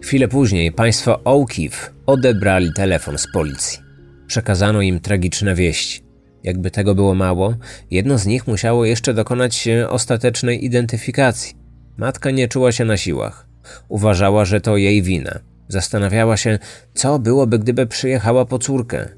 Chwilę 0.01 0.29
później 0.29 0.73
państwo 0.73 1.21
O'Keefe 1.25 1.91
odebrali 2.07 2.73
telefon 2.73 3.19
z 3.19 3.27
policji. 3.33 3.79
Przekazano 4.27 4.83
im 4.83 5.01
tragiczne 5.01 5.55
wieści. 5.55 6.05
Jakby 6.43 6.71
tego 6.71 6.95
było 6.95 7.15
mało, 7.15 7.55
jedno 7.91 8.19
z 8.19 8.27
nich 8.27 8.47
musiało 8.47 8.85
jeszcze 8.85 9.15
dokonać 9.15 9.69
ostatecznej 9.89 10.65
identyfikacji. 10.65 11.55
Matka 11.97 12.31
nie 12.31 12.49
czuła 12.49 12.73
się 12.73 12.85
na 12.85 12.97
siłach. 12.97 13.54
Uważała, 13.89 14.45
że 14.45 14.61
to 14.61 14.77
jej 14.77 15.03
wina. 15.03 15.39
Zastanawiała 15.69 16.37
się, 16.37 16.59
co 16.95 17.19
byłoby, 17.19 17.59
gdyby 17.59 17.87
przyjechała 17.87 18.45
po 18.45 18.59
córkę. 18.59 19.09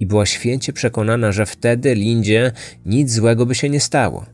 I 0.00 0.06
była 0.06 0.26
święcie 0.26 0.72
przekonana, 0.72 1.32
że 1.32 1.46
wtedy 1.46 1.94
Lindzie 1.94 2.52
nic 2.86 3.12
złego 3.12 3.46
by 3.46 3.54
się 3.54 3.68
nie 3.68 3.80
stało. 3.80 4.26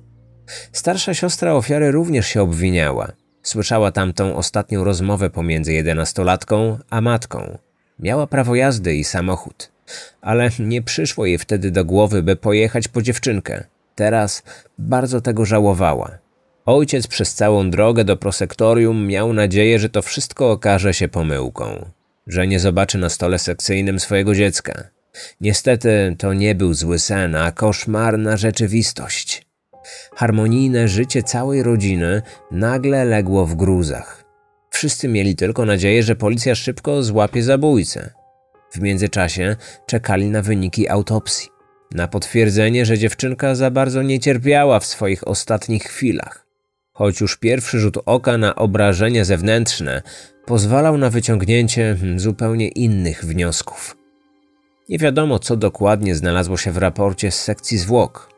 Starsza 0.73 1.15
siostra 1.15 1.55
ofiary 1.55 1.91
również 1.91 2.27
się 2.27 2.43
obwiniała. 2.43 3.13
Słyszała 3.43 3.93
tamtą 3.93 4.37
ostatnią 4.37 4.85
rozmowę 4.85 5.31
pomiędzy 5.31 5.73
jedenastolatką 5.73 6.79
a 6.91 7.01
matką. 7.01 7.59
Miała 7.99 8.27
prawo 8.27 8.55
jazdy 8.55 8.95
i 8.95 9.05
samochód, 9.05 9.73
ale 10.21 10.51
nie 10.59 10.83
przyszło 10.83 11.27
jej 11.27 11.39
wtedy 11.39 11.71
do 11.71 11.85
głowy, 11.85 12.23
by 12.23 12.37
pojechać 12.37 12.89
po 12.89 13.03
dziewczynkę. 13.03 13.65
Teraz 13.95 14.43
bardzo 14.79 15.21
tego 15.21 15.45
żałowała. 15.45 16.22
Ojciec 16.67 17.07
przez 17.07 17.35
całą 17.35 17.71
drogę 17.71 18.05
do 18.05 18.17
prosektorium 18.17 19.07
miał 19.07 19.33
nadzieję, 19.33 19.79
że 19.79 19.89
to 19.89 20.03
wszystko 20.03 20.51
okaże 20.51 20.95
się 20.95 21.09
pomyłką, 21.09 21.91
że 22.27 22.47
nie 22.47 22.61
zobaczy 22.61 22.99
na 22.99 23.09
stole 23.09 23.39
sekcyjnym 23.39 24.01
swojego 24.01 24.35
dziecka. 24.35 24.89
Niestety 25.41 26.17
to 26.19 26.35
nie 26.35 26.55
był 26.55 26.75
zły 26.75 26.99
sen, 26.99 27.37
a 27.37 27.53
koszmarna 27.53 28.37
rzeczywistość. 28.37 29.47
Harmonijne 30.15 30.89
życie 30.89 31.23
całej 31.23 31.63
rodziny 31.63 32.23
nagle 32.51 33.05
legło 33.05 33.47
w 33.47 33.55
gruzach. 33.55 34.25
Wszyscy 34.71 35.09
mieli 35.09 35.37
tylko 35.37 35.65
nadzieję, 35.65 36.03
że 36.03 36.17
policja 36.17 36.55
szybko 36.55 37.03
złapie 37.03 37.43
zabójcę. 37.43 38.11
W 38.73 38.81
międzyczasie 38.81 39.57
czekali 39.87 40.31
na 40.31 40.43
wyniki 40.43 40.89
autopsji, 40.89 41.49
na 41.95 42.09
potwierdzenie, 42.09 42.87
że 42.87 42.99
dziewczynka 42.99 43.55
za 43.55 43.71
bardzo 43.71 44.03
nie 44.03 44.21
cierpiała 44.21 44.81
w 44.81 44.87
swoich 44.87 45.29
ostatnich 45.29 45.85
chwilach. 45.85 46.52
Choć 46.93 47.21
już 47.21 47.37
pierwszy 47.37 47.81
rzut 47.81 47.99
oka 48.07 48.39
na 48.39 48.55
obrażenia 48.55 49.25
zewnętrzne 49.25 50.03
pozwalał 50.47 50.99
na 50.99 51.11
wyciągnięcie 51.11 51.97
zupełnie 52.17 52.69
innych 52.69 53.25
wniosków. 53.25 53.97
Nie 54.89 54.99
wiadomo, 54.99 55.39
co 55.39 55.57
dokładnie 55.57 56.15
znalazło 56.15 56.57
się 56.57 56.73
w 56.73 56.77
raporcie 56.77 57.31
z 57.31 57.43
sekcji 57.43 57.79
zwłok. 57.79 58.29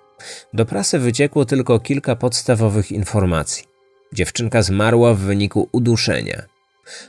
Do 0.52 0.66
prasy 0.66 0.99
wyciekło 0.99 1.44
tylko 1.44 1.80
kilka 1.80 2.16
podstawowych 2.16 2.92
informacji. 2.92 3.64
Dziewczynka 4.12 4.62
zmarła 4.62 5.14
w 5.14 5.18
wyniku 5.18 5.68
uduszenia. 5.73 6.42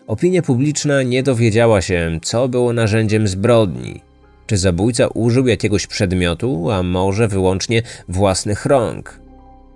Opinia 0.07 0.41
publiczna 0.41 1.03
nie 1.03 1.23
dowiedziała 1.23 1.81
się, 1.81 2.19
co 2.23 2.47
było 2.47 2.73
narzędziem 2.73 3.27
zbrodni. 3.27 4.01
Czy 4.47 4.57
zabójca 4.57 5.07
użył 5.07 5.47
jakiegoś 5.47 5.87
przedmiotu, 5.87 6.71
a 6.71 6.83
może 6.83 7.27
wyłącznie 7.27 7.83
własnych 8.07 8.65
rąk. 8.65 9.24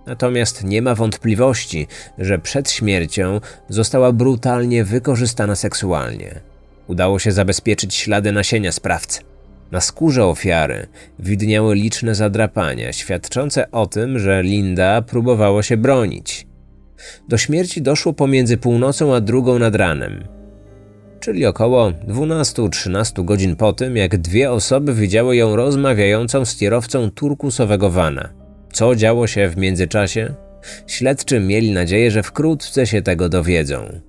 Natomiast 0.09 0.63
nie 0.63 0.81
ma 0.81 0.95
wątpliwości, 0.95 1.87
że 2.17 2.39
przed 2.39 2.71
śmiercią 2.71 3.39
została 3.69 4.11
brutalnie 4.11 4.83
wykorzystana 4.83 5.55
seksualnie. 5.55 6.39
Udało 6.87 7.19
się 7.19 7.31
zabezpieczyć 7.31 7.95
ślady 7.95 8.31
nasienia 8.31 8.71
sprawcy. 8.71 9.21
Na 9.71 9.81
skórze 9.81 10.25
ofiary 10.25 10.87
widniały 11.19 11.75
liczne 11.75 12.15
zadrapania, 12.15 12.93
świadczące 12.93 13.71
o 13.71 13.87
tym, 13.87 14.19
że 14.19 14.43
Linda 14.43 15.01
próbowała 15.01 15.63
się 15.63 15.77
bronić. 15.77 16.47
Do 17.27 17.37
śmierci 17.37 17.81
doszło 17.81 18.13
pomiędzy 18.13 18.57
północą 18.57 19.15
a 19.15 19.21
drugą 19.21 19.59
nad 19.59 19.75
ranem, 19.75 20.23
czyli 21.19 21.45
około 21.45 21.91
12-13 21.91 23.25
godzin 23.25 23.55
po 23.55 23.73
tym, 23.73 23.97
jak 23.97 24.17
dwie 24.17 24.51
osoby 24.51 24.93
widziały 24.93 25.35
ją 25.35 25.55
rozmawiającą 25.55 26.45
z 26.45 26.55
kierowcą 26.55 27.11
turkusowego 27.11 27.89
wana. 27.89 28.38
Co 28.73 28.95
działo 28.95 29.27
się 29.27 29.49
w 29.49 29.57
międzyczasie? 29.57 30.33
Śledczy 30.87 31.39
mieli 31.39 31.71
nadzieję, 31.71 32.11
że 32.11 32.23
wkrótce 32.23 32.87
się 32.87 33.01
tego 33.01 33.29
dowiedzą. 33.29 34.01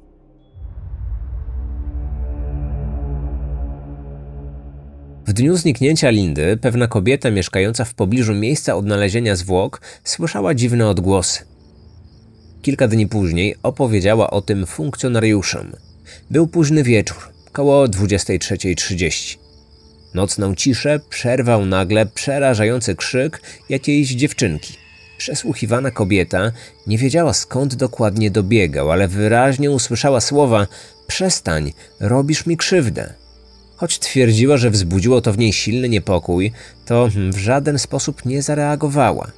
W 5.27 5.33
dniu 5.33 5.57
zniknięcia 5.57 6.11
Lindy 6.11 6.57
pewna 6.57 6.89
kobieta 6.89 7.31
mieszkająca 7.31 7.85
w 7.85 7.95
pobliżu 7.95 8.35
miejsca 8.35 8.77
odnalezienia 8.77 9.37
zwłok 9.37 9.81
słyszała 10.05 10.55
dziwne 10.55 10.89
odgłosy. 10.89 11.45
Kilka 12.63 12.89
dni 12.89 13.07
później 13.07 13.57
opowiedziała 13.63 14.31
o 14.31 14.43
tym 14.43 14.67
funkcjonariuszom. 14.67 15.73
Był 16.31 16.47
późny 16.47 16.83
wieczór, 16.83 17.33
koło 17.53 17.87
23.30. 17.87 19.40
Nocną 20.15 20.55
ciszę 20.55 21.01
przerwał 21.11 21.67
nagle 21.67 22.07
przerażający 22.07 22.95
krzyk 22.95 23.43
jakiejś 23.69 24.09
dziewczynki. 24.09 24.75
Przesłuchiwana 25.19 25.91
kobieta 25.91 26.53
nie 26.87 26.99
wiedziała 26.99 27.33
skąd 27.33 27.75
dokładnie 27.75 28.31
dobiegał, 28.31 28.91
ale 28.91 29.09
wyraźnie 29.09 29.71
usłyszała 29.71 30.21
słowa: 30.21 30.67
Przestań, 31.07 31.73
robisz 32.01 32.47
mi 32.47 32.57
krzywdę. 32.57 33.15
Choć 33.77 33.99
twierdziła, 33.99 34.57
że 34.57 34.71
wzbudziło 34.71 35.21
to 35.21 35.33
w 35.33 35.39
niej 35.39 35.53
silny 35.53 35.89
niepokój, 35.89 36.53
to 36.87 37.09
w 37.33 37.37
żaden 37.37 37.79
sposób 37.79 38.25
nie 38.25 38.43
zareagowała. 38.43 39.31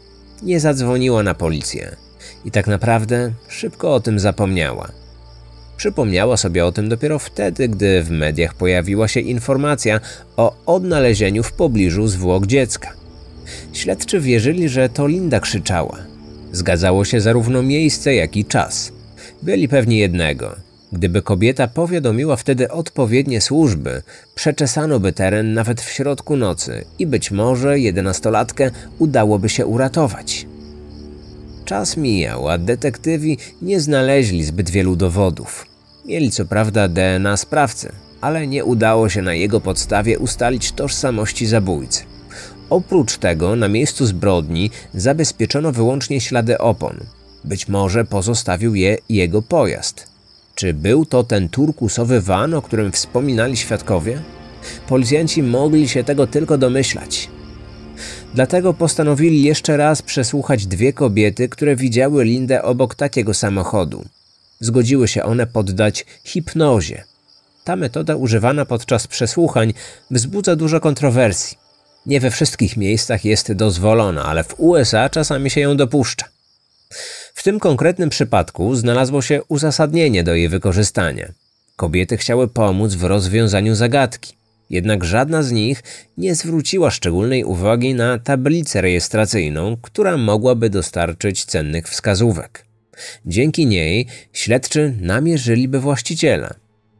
Nie 0.43 0.61
zadzwoniła 0.61 1.23
na 1.23 1.35
policję 1.35 1.97
i 2.45 2.51
tak 2.51 2.67
naprawdę 2.67 3.33
szybko 3.49 3.95
o 3.95 4.01
tym 4.01 4.19
zapomniała. 4.19 5.02
Przypomniała 5.83 6.37
sobie 6.37 6.67
o 6.67 6.73
tym 6.73 6.89
dopiero 6.89 7.19
wtedy, 7.19 7.69
gdy 7.69 8.03
w 8.03 8.11
mediach 8.11 8.55
pojawiła 8.55 9.09
się 9.09 9.21
informacja 9.21 10.01
o 10.37 10.55
odnalezieniu 10.67 11.43
w 11.43 11.53
pobliżu 11.53 12.07
zwłok 12.07 12.47
dziecka. 12.47 12.93
Śledczy 13.73 14.21
wierzyli, 14.21 14.69
że 14.69 14.89
to 14.89 15.07
Linda 15.07 15.41
krzyczała. 15.41 15.99
Zgadzało 16.53 17.05
się 17.05 17.21
zarówno 17.21 17.63
miejsce, 17.63 18.15
jak 18.15 18.37
i 18.37 18.45
czas. 18.45 18.93
Byli 19.43 19.69
pewni 19.69 19.99
jednego. 19.99 20.57
Gdyby 20.93 21.23
kobieta 21.23 21.69
powiadomiła 21.69 22.37
wtedy 22.37 22.71
odpowiednie 22.71 23.41
służby, 23.41 24.03
przeczesano 24.35 25.01
by 25.01 25.13
teren 25.13 25.55
nawet 25.55 25.81
w 25.81 25.91
środku 25.91 26.37
nocy 26.37 26.85
i 26.99 27.07
być 27.07 27.31
może 27.31 27.79
jedenastolatkę 27.79 28.71
udałoby 28.99 29.49
się 29.49 29.67
uratować. 29.67 30.47
Czas 31.65 31.97
mijał, 31.97 32.49
a 32.49 32.59
detektywi 32.59 33.39
nie 33.63 33.81
znaleźli 33.81 34.45
zbyt 34.45 34.71
wielu 34.71 34.97
dowodów. 34.97 35.72
Mieli 36.05 36.31
co 36.31 36.45
prawda 36.45 36.89
DNA 36.89 37.37
sprawcy, 37.37 37.93
ale 38.21 38.47
nie 38.47 38.65
udało 38.65 39.09
się 39.09 39.23
na 39.23 39.35
jego 39.35 39.61
podstawie 39.61 40.19
ustalić 40.19 40.73
tożsamości 40.73 41.47
zabójcy. 41.47 42.03
Oprócz 42.71 43.17
tego 43.17 43.57
na 43.57 43.69
miejscu 43.69 44.07
zbrodni 44.07 44.71
zabezpieczono 44.95 45.73
wyłącznie 45.73 46.21
ślady 46.21 46.59
opon. 46.59 46.97
Być 47.45 47.69
może 47.69 48.05
pozostawił 48.05 48.75
je 48.75 48.99
jego 49.09 49.43
pojazd. 49.43 50.07
Czy 50.55 50.75
był 50.75 51.07
to 51.07 51.25
ten 51.25 51.49
turkusowy 51.49 52.21
van, 52.21 52.55
o 52.55 52.63
którym 52.63 52.93
wspominali 52.93 53.57
świadkowie? 53.57 54.23
Policjanci 54.89 55.43
mogli 55.43 55.89
się 55.89 56.05
tego 56.05 56.27
tylko 56.27 56.59
domyślać. 56.59 57.29
Dlatego 58.35 58.75
postanowili 58.75 59.43
jeszcze 59.43 59.77
raz 59.77 60.03
przesłuchać 60.03 60.67
dwie 60.67 60.93
kobiety, 60.93 61.49
które 61.49 61.77
widziały 61.77 62.25
Lindę 62.25 62.63
obok 62.63 62.95
takiego 62.95 63.35
samochodu. 63.35 64.05
Zgodziły 64.63 65.09
się 65.09 65.23
one 65.23 65.47
poddać 65.47 66.07
hipnozie. 66.25 67.05
Ta 67.65 67.77
metoda 67.77 68.17
używana 68.17 68.65
podczas 68.65 69.07
przesłuchań 69.07 69.75
wzbudza 70.11 70.57
dużo 70.57 70.81
kontrowersji. 70.81 71.59
Nie 72.07 72.21
we 72.21 72.31
wszystkich 72.31 72.77
miejscach 72.77 73.25
jest 73.25 73.53
dozwolona, 73.53 74.25
ale 74.25 74.45
w 74.45 74.55
USA 74.61 75.09
czasami 75.09 75.51
się 75.51 75.61
ją 75.61 75.77
dopuszcza. 75.77 76.27
W 77.35 77.43
tym 77.43 77.61
konkretnym 77.61 78.11
przypadku 78.11 78.75
znalazło 78.75 79.23
się 79.23 79.43
uzasadnienie 79.49 80.25
do 80.25 80.35
jej 80.35 80.49
wykorzystania. 80.49 81.33
Kobiety 81.77 82.17
chciały 82.17 82.49
pomóc 82.49 82.95
w 82.95 83.05
rozwiązaniu 83.05 83.75
zagadki, 83.75 84.37
jednak 84.71 85.05
żadna 85.05 85.43
z 85.43 85.53
nich 85.53 85.83
nie 86.19 86.35
zwróciła 86.35 86.91
szczególnej 86.91 87.45
uwagi 87.45 87.95
na 87.95 88.19
tablicę 88.19 88.81
rejestracyjną, 88.81 89.77
która 89.83 90.17
mogłaby 90.17 90.71
dostarczyć 90.71 91.45
cennych 91.45 91.89
wskazówek. 91.89 92.72
Dzięki 93.27 93.67
niej 93.67 94.07
śledczy 94.33 94.95
namierzyliby 95.01 95.81
właściciela, 95.81 96.55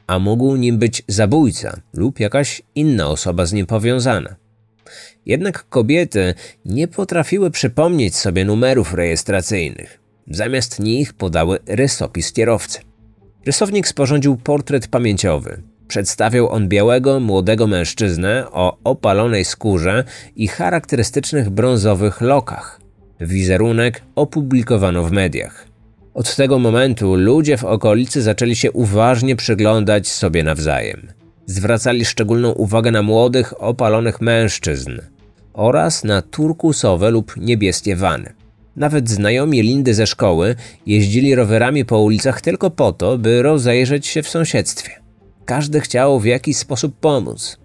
a 0.07 0.19
mógł 0.19 0.57
nim 0.57 0.79
być 0.79 1.03
zabójca 1.09 1.81
lub 1.95 2.21
jakaś 2.21 2.63
inna 2.75 3.09
osoba 3.09 3.47
z 3.47 3.53
nim 3.53 3.67
powiązana. 3.67 4.37
Jednak 5.27 5.69
kobiety 5.69 6.35
nie 6.65 6.89
potrafiły 6.89 7.51
przypomnieć 7.51 8.17
sobie 8.17 8.45
numerów 8.45 8.95
rejestracyjnych. 8.95 10.01
Zamiast 10.31 10.81
nich 10.81 11.13
podały 11.13 11.59
rysopis 11.67 12.33
kierowcy. 12.33 12.79
Rysownik 13.47 13.89
sporządził 13.89 14.37
portret 14.37 14.89
pamięciowy. 14.89 15.63
Przedstawiał 15.89 16.49
on 16.49 16.69
białego, 16.69 17.21
młodego 17.21 17.67
mężczyznę 17.67 18.47
o 18.51 18.79
opalonej 18.85 19.45
skórze 19.45 20.05
i 20.37 20.49
charakterystycznych 20.49 21.51
brązowych 21.51 22.21
lokach. 22.21 22.81
Wizerunek 23.21 24.03
opublikowano 24.15 25.03
w 25.03 25.13
mediach. 25.13 25.72
Od 26.15 26.37
tego 26.37 26.59
momentu 26.59 27.15
ludzie 27.15 27.57
w 27.57 27.65
okolicy 27.65 28.23
zaczęli 28.23 28.57
się 28.57 28.73
uważnie 28.73 29.37
przyglądać 29.37 30.09
sobie 30.09 30.43
nawzajem. 30.43 31.09
Zwracali 31.47 32.05
szczególną 32.05 32.53
uwagę 32.53 32.91
na 32.91 33.03
młodych, 33.03 33.63
opalonych 33.63 34.21
mężczyzn 34.21 35.01
oraz 35.53 36.05
na 36.05 36.23
turkusowe 36.23 37.11
lub 37.11 37.37
niebieskie 37.37 37.97
wany. 37.97 38.33
Nawet 38.77 39.11
znajomi 39.11 39.63
Lindy 39.63 39.95
ze 39.95 40.07
szkoły 40.07 40.55
jeździli 40.87 41.35
rowerami 41.35 41.85
po 41.85 41.99
ulicach 41.99 42.41
tylko 42.41 42.71
po 42.71 42.93
to, 42.93 43.19
by 43.19 43.43
rozejrzeć 43.43 44.07
się 44.07 44.23
w 44.23 44.29
sąsiedztwie. 44.29 44.91
Każdy 45.45 45.81
chciał 45.81 46.21
w 46.21 46.25
jakiś 46.25 46.57
sposób 46.57 46.95
pomóc. 47.01 47.57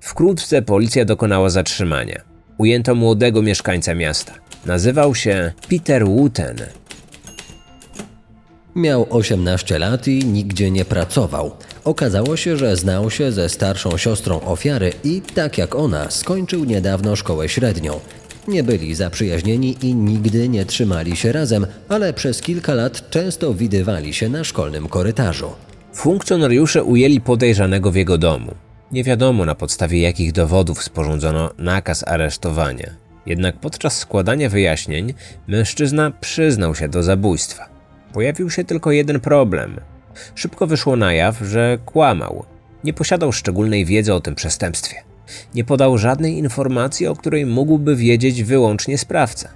Wkrótce 0.00 0.62
policja 0.62 1.04
dokonała 1.04 1.50
zatrzymania. 1.50 2.20
Ujęto 2.58 2.94
młodego 2.94 3.42
mieszkańca 3.42 3.94
miasta. 3.94 4.34
Nazywał 4.66 5.14
się 5.14 5.52
Peter 5.68 6.06
Wooten. 6.06 6.56
Miał 8.80 9.06
18 9.10 9.78
lat 9.78 10.08
i 10.08 10.24
nigdzie 10.24 10.70
nie 10.70 10.84
pracował. 10.84 11.50
Okazało 11.84 12.36
się, 12.36 12.56
że 12.56 12.76
znał 12.76 13.10
się 13.10 13.32
ze 13.32 13.48
starszą 13.48 13.96
siostrą 13.96 14.40
ofiary 14.40 14.92
i, 15.04 15.22
tak 15.34 15.58
jak 15.58 15.74
ona, 15.74 16.10
skończył 16.10 16.64
niedawno 16.64 17.16
szkołę 17.16 17.48
średnią. 17.48 18.00
Nie 18.48 18.62
byli 18.62 18.94
zaprzyjaźnieni 18.94 19.76
i 19.82 19.94
nigdy 19.94 20.48
nie 20.48 20.64
trzymali 20.64 21.16
się 21.16 21.32
razem, 21.32 21.66
ale 21.88 22.12
przez 22.12 22.42
kilka 22.42 22.74
lat 22.74 23.10
często 23.10 23.54
widywali 23.54 24.14
się 24.14 24.28
na 24.28 24.44
szkolnym 24.44 24.88
korytarzu. 24.88 25.50
Funkcjonariusze 25.94 26.84
ujęli 26.84 27.20
podejrzanego 27.20 27.90
w 27.90 27.96
jego 27.96 28.18
domu. 28.18 28.54
Nie 28.92 29.04
wiadomo 29.04 29.44
na 29.44 29.54
podstawie 29.54 30.00
jakich 30.00 30.32
dowodów 30.32 30.82
sporządzono 30.82 31.50
nakaz 31.58 32.08
aresztowania. 32.08 32.90
Jednak 33.26 33.60
podczas 33.60 33.98
składania 33.98 34.48
wyjaśnień 34.48 35.14
mężczyzna 35.48 36.10
przyznał 36.10 36.74
się 36.74 36.88
do 36.88 37.02
zabójstwa. 37.02 37.79
Pojawił 38.12 38.50
się 38.50 38.64
tylko 38.64 38.92
jeden 38.92 39.20
problem. 39.20 39.80
Szybko 40.34 40.66
wyszło 40.66 40.96
na 40.96 41.12
jaw, 41.12 41.38
że 41.38 41.78
kłamał. 41.84 42.44
Nie 42.84 42.92
posiadał 42.92 43.32
szczególnej 43.32 43.84
wiedzy 43.84 44.14
o 44.14 44.20
tym 44.20 44.34
przestępstwie. 44.34 44.96
Nie 45.54 45.64
podał 45.64 45.98
żadnej 45.98 46.38
informacji, 46.38 47.06
o 47.06 47.16
której 47.16 47.46
mógłby 47.46 47.96
wiedzieć 47.96 48.42
wyłącznie 48.42 48.98
sprawca. 48.98 49.48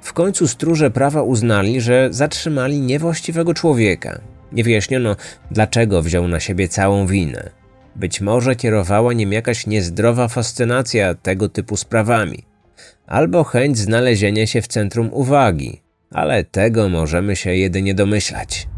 W 0.00 0.12
końcu 0.12 0.48
stróże 0.48 0.90
prawa 0.90 1.22
uznali, 1.22 1.80
że 1.80 2.08
zatrzymali 2.10 2.80
niewłaściwego 2.80 3.54
człowieka. 3.54 4.20
Nie 4.52 4.64
wyjaśniono, 4.64 5.16
dlaczego 5.50 6.02
wziął 6.02 6.28
na 6.28 6.40
siebie 6.40 6.68
całą 6.68 7.06
winę. 7.06 7.50
Być 7.96 8.20
może 8.20 8.56
kierowała 8.56 9.12
nim 9.12 9.32
jakaś 9.32 9.66
niezdrowa 9.66 10.28
fascynacja 10.28 11.14
tego 11.14 11.48
typu 11.48 11.76
sprawami, 11.76 12.44
albo 13.06 13.44
chęć 13.44 13.78
znalezienia 13.78 14.46
się 14.46 14.62
w 14.62 14.68
centrum 14.68 15.10
uwagi, 15.12 15.80
ale 16.14 16.44
tego 16.44 16.88
możemy 16.88 17.36
się 17.36 17.54
jedynie 17.54 17.94
domyślać. 17.94 18.68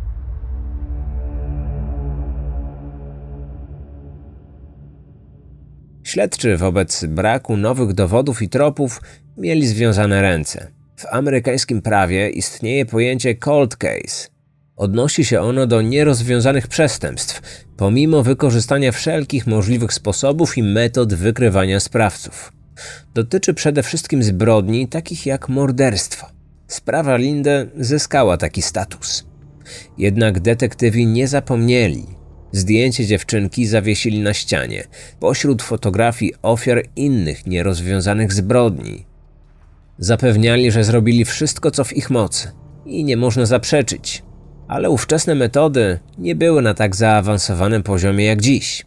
Śledczy 6.05 6.57
wobec 6.57 7.05
braku 7.05 7.57
nowych 7.57 7.93
dowodów 7.93 8.43
i 8.43 8.49
tropów 8.49 9.01
mieli 9.37 9.67
związane 9.67 10.23
ręce. 10.23 10.71
W 10.97 11.07
amerykańskim 11.11 11.83
prawie 11.83 12.31
istnieje 12.31 12.87
pojęcie 12.87 13.35
cold 13.35 13.77
case. 13.77 14.29
Odnosi 14.77 15.25
się 15.25 15.41
ono 15.41 15.67
do 15.67 15.83
nierozwiązanych 15.83 16.69
przestępstw, 16.69 17.65
pomimo 17.77 18.23
wykorzystania 18.23 18.93
wszelkich 18.93 19.47
możliwych 19.47 19.93
sposobów 19.93 20.59
i 20.59 20.63
metod 20.63 21.15
wykrywania 21.15 21.81
sprawców. 21.81 22.53
Dotyczy 23.15 23.55
przede 23.55 23.83
wszystkim 23.83 24.23
zbrodni 24.23 24.89
takich 24.89 25.27
jak 25.27 25.49
morderstwo. 25.49 26.36
Sprawa 26.69 27.17
Linde 27.17 27.67
zyskała 27.77 28.37
taki 28.37 28.63
status. 28.63 29.27
Jednak 29.99 30.41
detektywi 30.41 31.07
nie 31.07 31.29
zapomnieli. 31.29 32.07
Zdjęcie 32.53 33.07
dziewczynki 33.07 33.67
zawiesili 33.67 34.21
na 34.21 34.35
ścianie, 34.35 34.85
pośród 35.21 35.63
fotografii 35.63 36.33
ofiar 36.43 36.83
innych 36.97 37.47
nierozwiązanych 37.47 38.33
zbrodni. 38.33 39.07
Zapewniali, 39.99 40.71
że 40.71 40.85
zrobili 40.85 41.25
wszystko, 41.25 41.71
co 41.71 41.85
w 41.85 41.97
ich 41.97 42.11
mocy 42.11 42.51
i 42.87 43.05
nie 43.05 43.17
można 43.17 43.47
zaprzeczyć. 43.47 44.23
Ale 44.69 44.91
ówczesne 44.91 45.35
metody 45.35 45.99
nie 46.19 46.35
były 46.35 46.63
na 46.63 46.75
tak 46.75 46.97
zaawansowanym 46.97 47.83
poziomie 47.83 48.25
jak 48.25 48.41
dziś. 48.41 48.87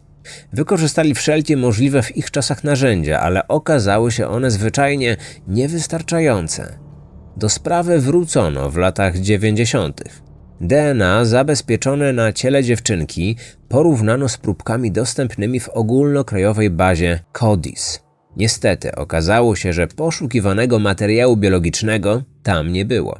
Wykorzystali 0.52 1.14
wszelkie 1.14 1.56
możliwe 1.56 2.02
w 2.02 2.16
ich 2.16 2.30
czasach 2.30 2.64
narzędzia, 2.64 3.20
ale 3.20 3.48
okazały 3.48 4.12
się 4.12 4.28
one 4.28 4.50
zwyczajnie 4.50 5.16
niewystarczające. 5.48 6.89
Do 7.36 7.48
sprawy 7.48 7.98
wrócono 7.98 8.70
w 8.70 8.76
latach 8.76 9.18
90. 9.18 10.02
DNA 10.60 11.24
zabezpieczone 11.24 12.12
na 12.12 12.32
ciele 12.32 12.64
dziewczynki 12.64 13.36
porównano 13.68 14.28
z 14.28 14.36
próbkami 14.36 14.92
dostępnymi 14.92 15.60
w 15.60 15.68
ogólnokrajowej 15.68 16.70
bazie 16.70 17.20
CODIS. 17.32 18.02
Niestety 18.36 18.94
okazało 18.94 19.56
się, 19.56 19.72
że 19.72 19.86
poszukiwanego 19.86 20.78
materiału 20.78 21.36
biologicznego 21.36 22.22
tam 22.42 22.72
nie 22.72 22.84
było. 22.84 23.18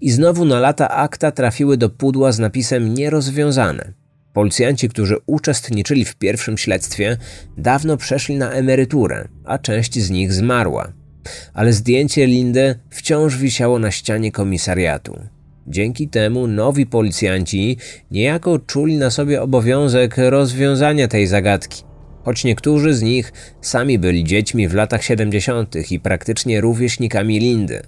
I 0.00 0.10
znowu 0.10 0.44
na 0.44 0.60
lata 0.60 0.88
akta 0.88 1.32
trafiły 1.32 1.76
do 1.76 1.90
pudła 1.90 2.32
z 2.32 2.38
napisem 2.38 2.94
nierozwiązane. 2.94 3.92
Policjanci, 4.32 4.88
którzy 4.88 5.16
uczestniczyli 5.26 6.04
w 6.04 6.16
pierwszym 6.16 6.58
śledztwie, 6.58 7.16
dawno 7.56 7.96
przeszli 7.96 8.36
na 8.36 8.50
emeryturę, 8.50 9.28
a 9.44 9.58
część 9.58 9.98
z 9.98 10.10
nich 10.10 10.32
zmarła. 10.32 10.92
Ale 11.54 11.72
zdjęcie 11.72 12.26
Lindy 12.26 12.74
wciąż 12.90 13.36
wisiało 13.36 13.78
na 13.78 13.90
ścianie 13.90 14.32
komisariatu. 14.32 15.18
Dzięki 15.66 16.08
temu 16.08 16.46
nowi 16.46 16.86
policjanci 16.86 17.76
niejako 18.10 18.58
czuli 18.58 18.96
na 18.96 19.10
sobie 19.10 19.42
obowiązek 19.42 20.16
rozwiązania 20.16 21.08
tej 21.08 21.26
zagadki, 21.26 21.82
choć 22.24 22.44
niektórzy 22.44 22.94
z 22.94 23.02
nich 23.02 23.32
sami 23.60 23.98
byli 23.98 24.24
dziećmi 24.24 24.68
w 24.68 24.74
latach 24.74 25.04
70. 25.04 25.90
i 25.92 26.00
praktycznie 26.00 26.60
rówieśnikami 26.60 27.38
Lindy. 27.38 27.82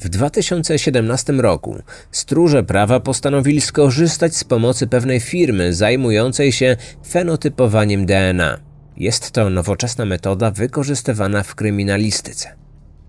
W 0.00 0.08
2017 0.08 1.32
roku 1.32 1.78
stróże 2.12 2.64
prawa 2.64 3.00
postanowili 3.00 3.60
skorzystać 3.60 4.36
z 4.36 4.44
pomocy 4.44 4.86
pewnej 4.86 5.20
firmy 5.20 5.74
zajmującej 5.74 6.52
się 6.52 6.76
fenotypowaniem 7.08 8.06
DNA. 8.06 8.60
Jest 8.96 9.30
to 9.30 9.50
nowoczesna 9.50 10.04
metoda 10.04 10.50
wykorzystywana 10.50 11.42
w 11.42 11.54
kryminalistyce. 11.54 12.48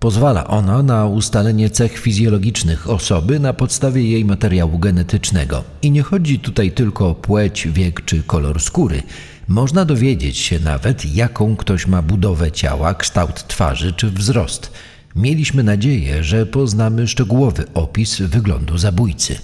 Pozwala 0.02 0.48
ona 0.48 0.84
na 0.84 1.06
ustalenie 1.06 1.70
cech 1.70 2.00
fizjologicznych 2.00 2.90
osoby 2.90 3.40
na 3.40 3.54
podstawie 3.54 4.04
jej 4.04 4.26
materiału 4.26 4.80
genetycznego. 4.80 5.64
I 5.82 5.92
nie 5.92 6.02
chodzi 6.02 6.40
tutaj 6.40 6.72
tylko 6.72 7.10
o 7.10 7.16
płeć, 7.16 7.68
wiek 7.68 8.06
czy 8.06 8.24
kolor 8.24 8.62
skóry. 8.62 9.04
Można 9.48 9.86
dowiedzieć 9.86 10.38
się 10.38 10.60
nawet, 10.60 11.06
jaką 11.06 11.56
ktoś 11.56 11.88
ma 11.88 12.02
budowę 12.02 12.52
ciała, 12.52 12.94
kształt 12.94 13.48
twarzy 13.48 13.94
czy 13.94 14.12
wzrost. 14.12 14.72
Mieliśmy 15.16 15.64
nadzieję, 15.64 16.24
że 16.24 16.46
poznamy 16.46 17.08
szczegółowy 17.08 17.66
opis 17.74 18.22
wyglądu 18.22 18.78
zabójcy. 18.78 19.36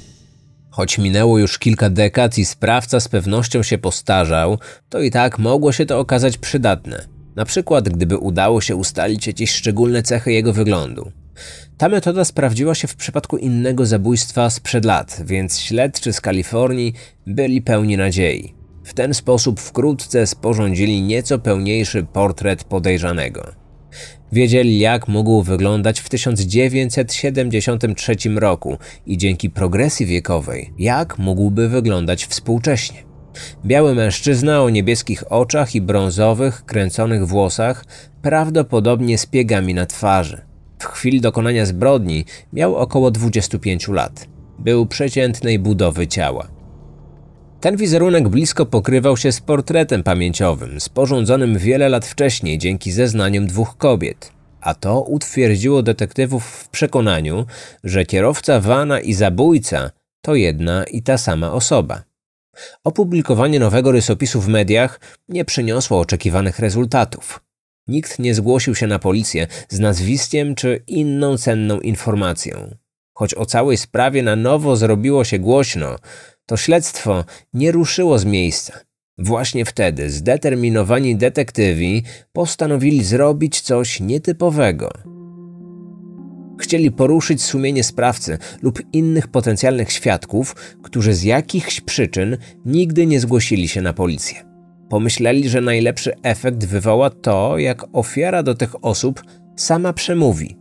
Choć 0.69 0.97
minęło 0.97 1.39
już 1.39 1.57
kilka 1.59 1.89
dekad 1.89 2.37
i 2.37 2.45
sprawca 2.45 2.99
z 2.99 3.07
pewnością 3.07 3.63
się 3.63 3.77
postarzał, 3.77 4.59
to 4.89 4.99
i 5.01 5.11
tak 5.11 5.39
mogło 5.39 5.71
się 5.71 5.85
to 5.85 5.99
okazać 5.99 6.37
przydatne. 6.37 7.16
Na 7.37 7.45
przykład, 7.45 7.89
gdyby 7.89 8.17
udało 8.17 8.61
się 8.61 8.75
ustalić 8.75 9.27
jakieś 9.27 9.51
szczególne 9.51 10.03
cechy 10.03 10.31
jego 10.31 10.53
wyglądu. 10.53 11.11
Ta 11.77 11.89
metoda 11.89 12.25
sprawdziła 12.25 12.75
się 12.75 12.87
w 12.87 12.95
przypadku 12.95 13.37
innego 13.37 13.85
zabójstwa 13.85 14.49
sprzed 14.49 14.85
lat, 14.85 15.21
więc 15.25 15.59
śledczy 15.59 16.13
z 16.13 16.21
Kalifornii 16.21 16.93
byli 17.27 17.61
pełni 17.61 17.97
nadziei. 17.97 18.53
W 18.83 18.93
ten 18.93 19.13
sposób 19.13 19.59
wkrótce 19.59 20.27
sporządzili 20.27 21.01
nieco 21.01 21.39
pełniejszy 21.39 22.03
portret 22.03 22.63
podejrzanego. 22.63 23.51
Wiedzieli, 24.31 24.79
jak 24.79 25.07
mógł 25.07 25.41
wyglądać 25.41 25.99
w 25.99 26.09
1973 26.09 28.15
roku 28.35 28.77
i 29.05 29.17
dzięki 29.17 29.49
progresji 29.49 30.05
wiekowej, 30.05 30.73
jak 30.79 31.17
mógłby 31.17 31.69
wyglądać 31.69 32.25
współcześnie. 32.25 33.06
Biały 33.65 33.95
mężczyzna 33.95 34.63
o 34.63 34.69
niebieskich 34.69 35.31
oczach 35.31 35.75
i 35.75 35.81
brązowych, 35.81 36.65
kręconych 36.65 37.27
włosach, 37.27 37.85
prawdopodobnie 38.21 39.17
z 39.17 39.25
piegami 39.25 39.73
na 39.73 39.85
twarzy. 39.85 40.41
W 40.79 40.85
chwili 40.85 41.21
dokonania 41.21 41.65
zbrodni 41.65 42.25
miał 42.53 42.75
około 42.75 43.11
25 43.11 43.87
lat. 43.87 44.27
Był 44.59 44.85
przeciętnej 44.85 45.59
budowy 45.59 46.07
ciała. 46.07 46.47
Ten 47.61 47.77
wizerunek 47.77 48.29
blisko 48.29 48.65
pokrywał 48.65 49.17
się 49.17 49.31
z 49.31 49.41
portretem 49.41 50.03
pamięciowym, 50.03 50.79
sporządzonym 50.79 51.57
wiele 51.57 51.89
lat 51.89 52.05
wcześniej 52.05 52.57
dzięki 52.57 52.91
zeznaniom 52.91 53.47
dwóch 53.47 53.77
kobiet. 53.77 54.31
A 54.61 54.73
to 54.73 55.01
utwierdziło 55.01 55.83
detektywów 55.83 56.45
w 56.45 56.69
przekonaniu, 56.69 57.45
że 57.83 58.05
kierowca 58.05 58.59
wana 58.59 58.99
i 58.99 59.13
zabójca 59.13 59.91
to 60.21 60.35
jedna 60.35 60.83
i 60.83 61.01
ta 61.01 61.17
sama 61.17 61.51
osoba. 61.51 62.06
Opublikowanie 62.83 63.59
nowego 63.59 63.91
rysopisu 63.91 64.41
w 64.41 64.47
mediach 64.47 64.99
nie 65.29 65.45
przyniosło 65.45 65.99
oczekiwanych 65.99 66.59
rezultatów. 66.59 67.39
Nikt 67.87 68.19
nie 68.19 68.33
zgłosił 68.33 68.75
się 68.75 68.87
na 68.87 68.99
policję 68.99 69.47
z 69.69 69.79
nazwiskiem 69.79 70.55
czy 70.55 70.83
inną 70.87 71.37
cenną 71.37 71.79
informacją. 71.79 72.75
Choć 73.13 73.33
o 73.33 73.45
całej 73.45 73.77
sprawie 73.77 74.23
na 74.23 74.35
nowo 74.35 74.75
zrobiło 74.75 75.23
się 75.23 75.39
głośno, 75.39 75.95
to 76.45 76.57
śledztwo 76.57 77.25
nie 77.53 77.71
ruszyło 77.71 78.19
z 78.19 78.25
miejsca. 78.25 78.79
Właśnie 79.17 79.65
wtedy 79.65 80.09
zdeterminowani 80.09 81.15
detektywi 81.15 82.03
postanowili 82.33 83.03
zrobić 83.03 83.61
coś 83.61 83.99
nietypowego. 83.99 85.16
Chcieli 86.59 86.91
poruszyć 86.91 87.43
sumienie 87.43 87.83
sprawcy 87.83 88.37
lub 88.61 88.81
innych 88.93 89.27
potencjalnych 89.27 89.91
świadków, 89.91 90.55
którzy 90.83 91.13
z 91.13 91.23
jakichś 91.23 91.81
przyczyn 91.81 92.37
nigdy 92.65 93.05
nie 93.05 93.19
zgłosili 93.19 93.67
się 93.67 93.81
na 93.81 93.93
policję. 93.93 94.37
Pomyśleli, 94.89 95.49
że 95.49 95.61
najlepszy 95.61 96.13
efekt 96.23 96.65
wywoła 96.65 97.09
to, 97.09 97.57
jak 97.57 97.85
ofiara 97.93 98.43
do 98.43 98.55
tych 98.55 98.85
osób 98.85 99.23
sama 99.55 99.93
przemówi. 99.93 100.57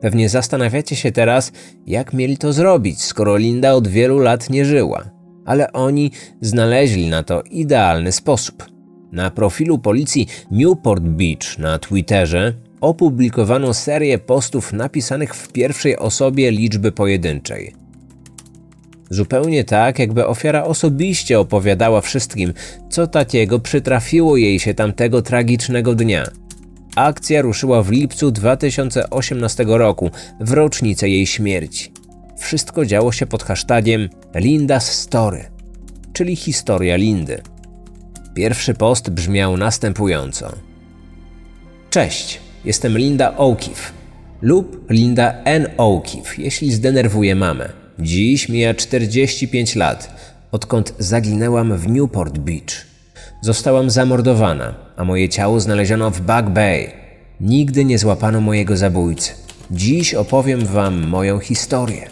Pewnie 0.00 0.28
zastanawiacie 0.28 0.96
się 0.96 1.12
teraz, 1.12 1.52
jak 1.86 2.12
mieli 2.12 2.38
to 2.38 2.52
zrobić, 2.52 3.02
skoro 3.02 3.36
Linda 3.36 3.72
od 3.72 3.88
wielu 3.88 4.18
lat 4.18 4.50
nie 4.50 4.64
żyła. 4.64 5.10
Ale 5.44 5.72
oni 5.72 6.10
znaleźli 6.40 7.08
na 7.08 7.22
to 7.22 7.42
idealny 7.42 8.12
sposób. 8.12 8.64
Na 9.12 9.30
profilu 9.30 9.78
policji 9.78 10.26
Newport 10.50 11.02
Beach 11.02 11.58
na 11.58 11.78
Twitterze 11.78 12.54
opublikowano 12.84 13.74
serię 13.74 14.18
postów 14.18 14.72
napisanych 14.72 15.34
w 15.34 15.52
pierwszej 15.52 15.96
osobie 15.96 16.50
liczby 16.50 16.92
pojedynczej. 16.92 17.74
Zupełnie 19.10 19.64
tak, 19.64 19.98
jakby 19.98 20.26
ofiara 20.26 20.64
osobiście 20.64 21.40
opowiadała 21.40 22.00
wszystkim, 22.00 22.52
co 22.90 23.06
takiego 23.06 23.58
przytrafiło 23.58 24.36
jej 24.36 24.60
się 24.60 24.74
tamtego 24.74 25.22
tragicznego 25.22 25.94
dnia. 25.94 26.24
Akcja 26.96 27.42
ruszyła 27.42 27.82
w 27.82 27.90
lipcu 27.90 28.30
2018 28.30 29.64
roku, 29.68 30.10
w 30.40 30.52
rocznicę 30.52 31.08
jej 31.08 31.26
śmierci. 31.26 31.92
Wszystko 32.38 32.86
działo 32.86 33.12
się 33.12 33.26
pod 33.26 33.42
hashtagiem 33.42 34.08
Linda's 34.34 34.80
Story, 34.80 35.44
czyli 36.12 36.36
historia 36.36 36.96
Lindy. 36.96 37.42
Pierwszy 38.34 38.74
post 38.74 39.10
brzmiał 39.10 39.56
następująco. 39.56 40.52
Cześć, 41.90 42.43
Jestem 42.64 42.98
Linda 42.98 43.34
O'Keefe 43.36 43.92
lub 44.42 44.90
Linda 44.90 45.34
N. 45.44 45.68
O'Keefe, 45.76 46.38
jeśli 46.38 46.72
zdenerwuję 46.72 47.34
mamę. 47.34 47.68
Dziś 47.98 48.48
mija 48.48 48.74
45 48.74 49.76
lat, 49.76 50.16
odkąd 50.52 50.94
zaginęłam 50.98 51.76
w 51.76 51.88
Newport 51.88 52.38
Beach. 52.38 52.86
Zostałam 53.40 53.90
zamordowana, 53.90 54.74
a 54.96 55.04
moje 55.04 55.28
ciało 55.28 55.60
znaleziono 55.60 56.10
w 56.10 56.20
Back 56.20 56.48
Bay. 56.48 56.90
Nigdy 57.40 57.84
nie 57.84 57.98
złapano 57.98 58.40
mojego 58.40 58.76
zabójcy. 58.76 59.32
Dziś 59.70 60.14
opowiem 60.14 60.66
Wam 60.66 61.06
moją 61.08 61.38
historię. 61.38 62.08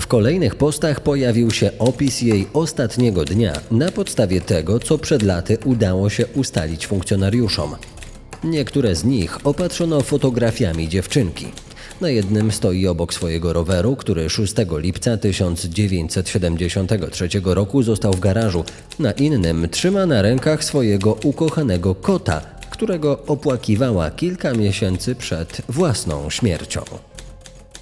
W 0.00 0.06
kolejnych 0.06 0.54
postach 0.54 1.00
pojawił 1.00 1.50
się 1.50 1.70
opis 1.78 2.22
jej 2.22 2.46
ostatniego 2.52 3.24
dnia 3.24 3.52
na 3.70 3.90
podstawie 3.90 4.40
tego, 4.40 4.78
co 4.78 4.98
przed 4.98 5.22
laty 5.22 5.58
udało 5.64 6.10
się 6.10 6.26
ustalić 6.26 6.86
funkcjonariuszom. 6.86 7.76
Niektóre 8.44 8.96
z 8.96 9.04
nich 9.04 9.46
opatrzono 9.46 10.00
fotografiami 10.00 10.88
dziewczynki. 10.88 11.46
Na 12.00 12.08
jednym 12.08 12.52
stoi 12.52 12.86
obok 12.86 13.14
swojego 13.14 13.52
roweru, 13.52 13.96
który 13.96 14.30
6 14.30 14.54
lipca 14.70 15.16
1973 15.16 17.28
roku 17.44 17.82
został 17.82 18.12
w 18.12 18.20
garażu. 18.20 18.64
Na 18.98 19.12
innym 19.12 19.68
trzyma 19.68 20.06
na 20.06 20.22
rękach 20.22 20.64
swojego 20.64 21.18
ukochanego 21.24 21.94
kota, 21.94 22.40
którego 22.70 23.18
opłakiwała 23.26 24.10
kilka 24.10 24.52
miesięcy 24.52 25.14
przed 25.14 25.62
własną 25.68 26.30
śmiercią. 26.30 26.84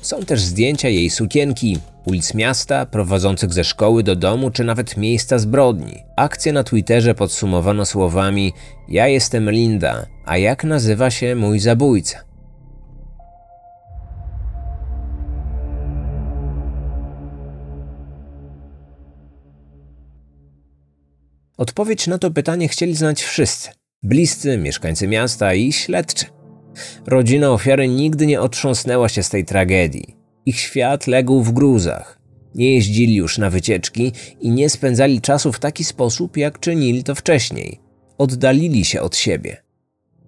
Są 0.04 0.22
też 0.22 0.42
zdjęcia 0.42 0.88
jej 0.88 1.10
sukienki, 1.10 1.78
ulic 2.04 2.34
miasta, 2.34 2.86
prowadzących 2.86 3.52
ze 3.52 3.64
szkoły 3.64 4.02
do 4.02 4.16
domu, 4.16 4.50
czy 4.50 4.64
nawet 4.64 4.96
miejsca 4.96 5.38
zbrodni. 5.38 6.02
Akcję 6.16 6.52
na 6.52 6.64
Twitterze 6.64 7.14
podsumowano 7.14 7.86
słowami: 7.86 8.52
Ja 8.88 9.08
jestem 9.08 9.50
Linda, 9.50 10.06
a 10.24 10.38
jak 10.38 10.64
nazywa 10.64 11.10
się 11.10 11.34
mój 11.34 11.60
zabójca? 11.60 12.24
Odpowiedź 21.56 22.06
na 22.06 22.18
to 22.18 22.30
pytanie 22.30 22.68
chcieli 22.68 22.96
znać 22.96 23.22
wszyscy: 23.22 23.70
bliscy, 24.02 24.58
mieszkańcy 24.58 25.08
miasta 25.08 25.54
i 25.54 25.72
śledczy. 25.72 26.33
Rodzina 27.06 27.50
ofiary 27.50 27.88
nigdy 27.88 28.26
nie 28.26 28.40
otrząsnęła 28.40 29.08
się 29.08 29.22
z 29.22 29.30
tej 29.30 29.44
tragedii. 29.44 30.16
Ich 30.46 30.60
świat 30.60 31.06
legł 31.06 31.42
w 31.42 31.52
gruzach. 31.52 32.18
Nie 32.54 32.74
jeździli 32.74 33.14
już 33.14 33.38
na 33.38 33.50
wycieczki 33.50 34.12
i 34.40 34.50
nie 34.50 34.70
spędzali 34.70 35.20
czasu 35.20 35.52
w 35.52 35.58
taki 35.58 35.84
sposób, 35.84 36.36
jak 36.36 36.60
czynili 36.60 37.04
to 37.04 37.14
wcześniej. 37.14 37.80
Oddalili 38.18 38.84
się 38.84 39.00
od 39.00 39.16
siebie. 39.16 39.56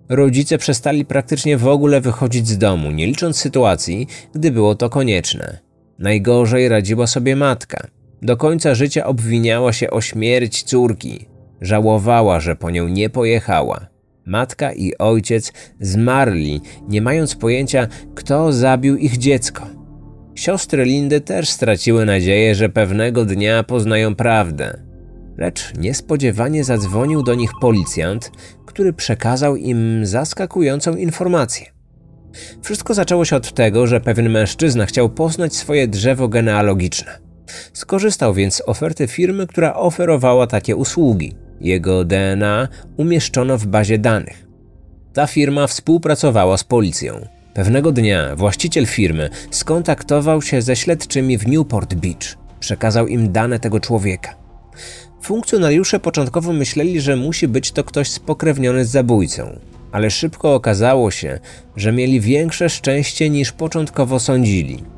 Rodzice 0.08 0.58
przestali 0.58 1.04
praktycznie 1.04 1.56
w 1.56 1.68
ogóle 1.68 2.00
wychodzić 2.00 2.48
z 2.48 2.58
domu, 2.58 2.90
nie 2.90 3.06
licząc 3.06 3.36
sytuacji, 3.36 4.06
gdy 4.34 4.50
było 4.50 4.74
to 4.74 4.90
konieczne. 4.90 5.58
Najgorzej 5.98 6.68
radziła 6.68 7.06
sobie 7.06 7.36
matka. 7.36 7.86
Do 8.22 8.36
końca 8.36 8.74
życia 8.74 9.06
obwiniała 9.06 9.72
się 9.72 9.90
o 9.90 10.00
śmierć 10.00 10.62
córki. 10.62 11.26
Żałowała, 11.60 12.40
że 12.40 12.56
po 12.56 12.70
nią 12.70 12.88
nie 12.88 13.10
pojechała. 13.10 13.86
Matka 14.26 14.72
i 14.72 14.92
ojciec 14.98 15.52
zmarli, 15.80 16.60
nie 16.88 17.02
mając 17.02 17.34
pojęcia, 17.34 17.88
kto 18.14 18.52
zabił 18.52 18.96
ich 18.96 19.18
dziecko. 19.18 19.66
Siostry 20.34 20.84
Lindy 20.84 21.20
też 21.20 21.48
straciły 21.48 22.06
nadzieję, 22.06 22.54
że 22.54 22.68
pewnego 22.68 23.24
dnia 23.24 23.62
poznają 23.62 24.14
prawdę. 24.14 24.82
Lecz 25.36 25.74
niespodziewanie 25.78 26.64
zadzwonił 26.64 27.22
do 27.22 27.34
nich 27.34 27.50
policjant, 27.60 28.30
który 28.66 28.92
przekazał 28.92 29.56
im 29.56 30.06
zaskakującą 30.06 30.96
informację. 30.96 31.66
Wszystko 32.62 32.94
zaczęło 32.94 33.24
się 33.24 33.36
od 33.36 33.52
tego, 33.52 33.86
że 33.86 34.00
pewien 34.00 34.30
mężczyzna 34.30 34.86
chciał 34.86 35.08
poznać 35.10 35.54
swoje 35.54 35.88
drzewo 35.88 36.28
genealogiczne. 36.28 37.18
Skorzystał 37.72 38.34
więc 38.34 38.54
z 38.54 38.62
oferty 38.68 39.06
firmy, 39.06 39.46
która 39.46 39.74
oferowała 39.74 40.46
takie 40.46 40.76
usługi. 40.76 41.45
Jego 41.60 42.04
DNA 42.04 42.68
umieszczono 42.96 43.58
w 43.58 43.66
bazie 43.66 43.98
danych. 43.98 44.46
Ta 45.12 45.26
firma 45.26 45.66
współpracowała 45.66 46.56
z 46.56 46.64
policją. 46.64 47.26
Pewnego 47.54 47.92
dnia 47.92 48.36
właściciel 48.36 48.86
firmy 48.86 49.30
skontaktował 49.50 50.42
się 50.42 50.62
ze 50.62 50.76
śledczymi 50.76 51.38
w 51.38 51.46
Newport 51.46 51.94
Beach. 51.94 52.36
Przekazał 52.60 53.06
im 53.06 53.32
dane 53.32 53.58
tego 53.58 53.80
człowieka. 53.80 54.34
Funkcjonariusze 55.22 56.00
początkowo 56.00 56.52
myśleli, 56.52 57.00
że 57.00 57.16
musi 57.16 57.48
być 57.48 57.72
to 57.72 57.84
ktoś 57.84 58.10
spokrewniony 58.10 58.84
z 58.84 58.90
zabójcą, 58.90 59.58
ale 59.92 60.10
szybko 60.10 60.54
okazało 60.54 61.10
się, 61.10 61.38
że 61.76 61.92
mieli 61.92 62.20
większe 62.20 62.68
szczęście 62.70 63.30
niż 63.30 63.52
początkowo 63.52 64.20
sądzili. 64.20 64.95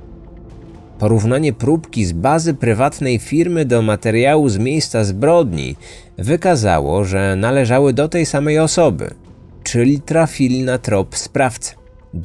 Porównanie 0.99 1.53
próbki 1.53 2.05
z 2.05 2.13
bazy 2.13 2.55
prywatnej 2.55 3.19
firmy 3.19 3.65
do 3.65 3.83
materiału 3.83 4.49
z 4.49 4.59
miejsca 4.59 5.05
zbrodni 5.05 5.77
wykazało, 6.19 7.05
że 7.05 7.37
należały 7.37 7.93
do 7.93 8.09
tej 8.09 8.27
samej 8.27 8.59
osoby, 8.59 9.15
czyli 9.63 10.01
trafili 10.01 10.63
na 10.63 10.79
trop 10.79 11.17
sprawcy. 11.17 11.75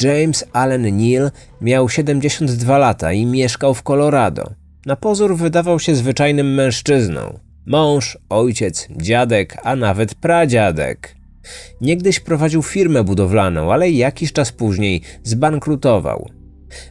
James 0.01 0.45
Allen 0.53 0.97
Neal 0.97 1.31
miał 1.61 1.89
72 1.89 2.77
lata 2.77 3.13
i 3.13 3.25
mieszkał 3.25 3.73
w 3.73 3.83
Colorado. 3.83 4.53
Na 4.85 4.95
pozór 4.95 5.37
wydawał 5.37 5.79
się 5.79 5.95
zwyczajnym 5.95 6.53
mężczyzną. 6.53 7.39
Mąż, 7.65 8.17
ojciec, 8.29 8.87
dziadek, 8.97 9.57
a 9.63 9.75
nawet 9.75 10.15
pradziadek. 10.15 11.15
Niegdyś 11.81 12.19
prowadził 12.19 12.63
firmę 12.63 13.03
budowlaną, 13.03 13.73
ale 13.73 13.91
jakiś 13.91 14.33
czas 14.33 14.51
później 14.51 15.01
zbankrutował. 15.23 16.29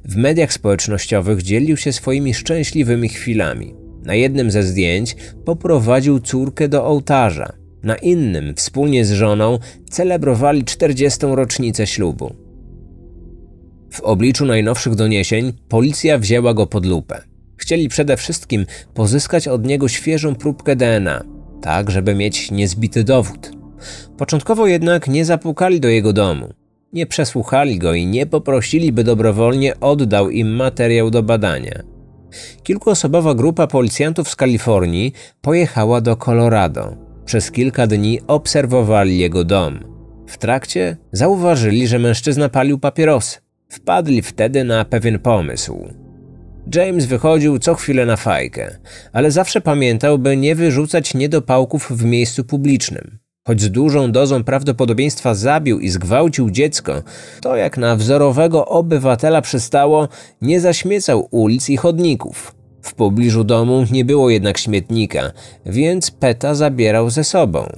W 0.04 0.16
mediach 0.16 0.52
społecznościowych 0.52 1.42
dzielił 1.42 1.76
się 1.76 1.92
swoimi 1.92 2.34
szczęśliwymi 2.34 3.08
chwilami. 3.08 3.74
Na 4.04 4.14
jednym 4.14 4.50
ze 4.50 4.62
zdjęć 4.62 5.16
poprowadził 5.44 6.20
córkę 6.20 6.68
do 6.68 6.86
ołtarza. 6.86 7.52
Na 7.82 7.96
innym, 7.96 8.54
wspólnie 8.56 9.04
z 9.04 9.12
żoną, 9.12 9.58
celebrowali 9.90 10.64
40. 10.64 11.18
rocznicę 11.26 11.86
ślubu. 11.86 12.34
W 13.90 14.00
obliczu 14.00 14.46
najnowszych 14.46 14.94
doniesień 14.94 15.52
policja 15.68 16.18
wzięła 16.18 16.54
go 16.54 16.66
pod 16.66 16.86
lupę. 16.86 17.22
Chcieli 17.56 17.88
przede 17.88 18.16
wszystkim 18.16 18.66
pozyskać 18.94 19.48
od 19.48 19.66
niego 19.66 19.88
świeżą 19.88 20.34
próbkę 20.34 20.76
DNA, 20.76 21.24
tak 21.62 21.90
żeby 21.90 22.14
mieć 22.14 22.50
niezbity 22.50 23.04
dowód. 23.04 23.50
Początkowo 24.18 24.66
jednak 24.66 25.08
nie 25.08 25.24
zapukali 25.24 25.80
do 25.80 25.88
jego 25.88 26.12
domu. 26.12 26.52
Nie 26.92 27.06
przesłuchali 27.06 27.78
go 27.78 27.94
i 27.94 28.06
nie 28.06 28.26
poprosili, 28.26 28.92
by 28.92 29.04
dobrowolnie 29.04 29.80
oddał 29.80 30.30
im 30.30 30.48
materiał 30.48 31.10
do 31.10 31.22
badania. 31.22 31.82
Kilkuosobowa 32.62 33.34
grupa 33.34 33.66
policjantów 33.66 34.28
z 34.28 34.36
Kalifornii 34.36 35.12
pojechała 35.40 36.00
do 36.00 36.16
Colorado. 36.16 36.96
Przez 37.24 37.50
kilka 37.50 37.86
dni 37.86 38.20
obserwowali 38.26 39.18
jego 39.18 39.44
dom. 39.44 39.78
W 40.26 40.38
trakcie 40.38 40.96
zauważyli, 41.12 41.86
że 41.86 41.98
mężczyzna 41.98 42.48
palił 42.48 42.78
papierosy. 42.78 43.38
Wpadli 43.68 44.22
wtedy 44.22 44.64
na 44.64 44.84
pewien 44.84 45.18
pomysł. 45.18 45.88
James 46.74 47.06
wychodził 47.06 47.58
co 47.58 47.74
chwilę 47.74 48.06
na 48.06 48.16
fajkę, 48.16 48.78
ale 49.12 49.30
zawsze 49.30 49.60
pamiętał, 49.60 50.18
by 50.18 50.36
nie 50.36 50.54
wyrzucać 50.54 51.14
niedopałków 51.14 51.90
w 51.90 52.04
miejscu 52.04 52.44
publicznym. 52.44 53.18
Choć 53.46 53.60
z 53.60 53.70
dużą 53.70 54.12
dozą 54.12 54.44
prawdopodobieństwa 54.44 55.34
zabił 55.34 55.80
i 55.80 55.88
zgwałcił 55.88 56.50
dziecko, 56.50 57.02
to 57.40 57.56
jak 57.56 57.78
na 57.78 57.96
wzorowego 57.96 58.66
obywatela 58.66 59.42
przystało, 59.42 60.08
nie 60.42 60.60
zaśmiecał 60.60 61.28
ulic 61.30 61.70
i 61.70 61.76
chodników. 61.76 62.54
W 62.82 62.94
pobliżu 62.94 63.44
domu 63.44 63.84
nie 63.92 64.04
było 64.04 64.30
jednak 64.30 64.58
śmietnika, 64.58 65.32
więc 65.66 66.10
Peta 66.10 66.54
zabierał 66.54 67.10
ze 67.10 67.24
sobą. 67.24 67.68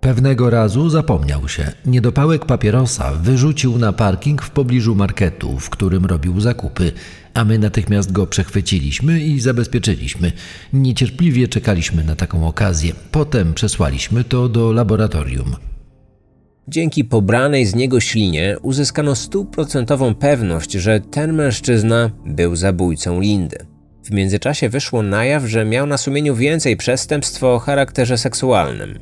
Pewnego 0.00 0.50
razu 0.50 0.90
zapomniał 0.90 1.48
się. 1.48 1.72
Niedopałek 1.86 2.44
papierosa 2.44 3.12
wyrzucił 3.22 3.78
na 3.78 3.92
parking 3.92 4.42
w 4.42 4.50
pobliżu 4.50 4.94
marketu, 4.94 5.58
w 5.58 5.70
którym 5.70 6.06
robił 6.06 6.40
zakupy, 6.40 6.92
a 7.34 7.44
my 7.44 7.58
natychmiast 7.58 8.12
go 8.12 8.26
przechwyciliśmy 8.26 9.20
i 9.20 9.40
zabezpieczyliśmy. 9.40 10.32
Niecierpliwie 10.72 11.48
czekaliśmy 11.48 12.04
na 12.04 12.16
taką 12.16 12.48
okazję. 12.48 12.92
Potem 13.10 13.54
przesłaliśmy 13.54 14.24
to 14.24 14.48
do 14.48 14.72
laboratorium. 14.72 15.56
Dzięki 16.68 17.04
pobranej 17.04 17.66
z 17.66 17.74
niego 17.74 18.00
ślinie 18.00 18.56
uzyskano 18.62 19.14
stuprocentową 19.14 20.14
pewność, 20.14 20.72
że 20.72 21.00
ten 21.00 21.32
mężczyzna 21.32 22.10
był 22.26 22.56
zabójcą 22.56 23.20
Lindy. 23.20 23.56
W 24.04 24.10
międzyczasie 24.10 24.68
wyszło 24.68 25.02
na 25.02 25.24
jaw, 25.24 25.44
że 25.44 25.64
miał 25.64 25.86
na 25.86 25.98
sumieniu 25.98 26.36
więcej 26.36 26.76
przestępstw 26.76 27.44
o 27.44 27.58
charakterze 27.58 28.18
seksualnym. 28.18 28.98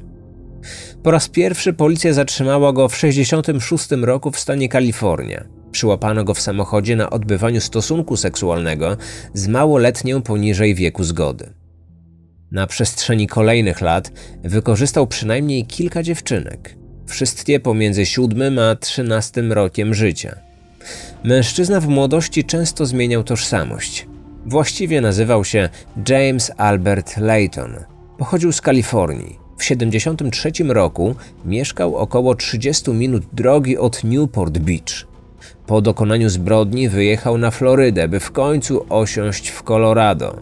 Po 1.03 1.11
raz 1.11 1.29
pierwszy 1.29 1.73
policja 1.73 2.13
zatrzymała 2.13 2.73
go 2.73 2.89
w 2.89 2.95
1966 2.95 3.91
roku 4.05 4.31
w 4.31 4.39
stanie 4.39 4.69
Kalifornia. 4.69 5.62
Przyłapano 5.73 6.25
go 6.25 6.35
w 6.35 6.41
samochodzie 6.41 6.97
na 6.97 7.11
odbywaniu 7.11 7.61
stosunku 7.61 8.17
seksualnego 8.17 8.97
z 9.35 9.49
małoletnią 9.49 10.23
poniżej 10.23 10.75
wieku 10.75 11.05
zgody. 11.05 11.53
Na 12.51 12.67
przestrzeni 12.67 13.27
kolejnych 13.27 13.81
lat 13.81 14.13
wykorzystał 14.45 15.07
przynajmniej 15.07 15.67
kilka 15.67 16.03
dziewczynek, 16.03 16.77
wszystkie 17.07 17.61
pomiędzy 17.61 18.07
7 18.07 18.59
a 18.59 18.77
13 18.77 19.43
rokiem 19.43 19.95
życia. 19.95 20.37
Mężczyzna 21.25 21.81
w 21.81 21.89
młodości 21.89 22.45
często 22.45 22.87
zmieniał 22.87 23.25
tożsamość. 23.25 24.07
Właściwie 24.47 25.01
nazywał 25.01 25.45
się 25.45 25.69
James 26.09 26.53
Albert 26.57 27.17
Layton. 27.17 27.75
Pochodził 28.19 28.53
z 28.53 28.61
Kalifornii. 28.61 29.39
W 29.57 29.63
1973 29.63 30.65
roku 30.65 31.15
mieszkał 31.45 31.97
około 31.97 32.35
30 32.35 32.91
minut 32.91 33.25
drogi 33.33 33.79
od 33.79 34.05
Newport 34.05 34.59
Beach. 34.59 35.12
Po 35.67 35.81
dokonaniu 35.81 36.29
zbrodni 36.29 36.89
wyjechał 36.89 37.39
na 37.39 37.51
Florydę, 37.51 38.09
by 38.09 38.21
w 38.21 38.33
końcu 38.33 38.87
osiąść 38.89 39.49
w 39.49 39.63
Colorado. 39.63 40.41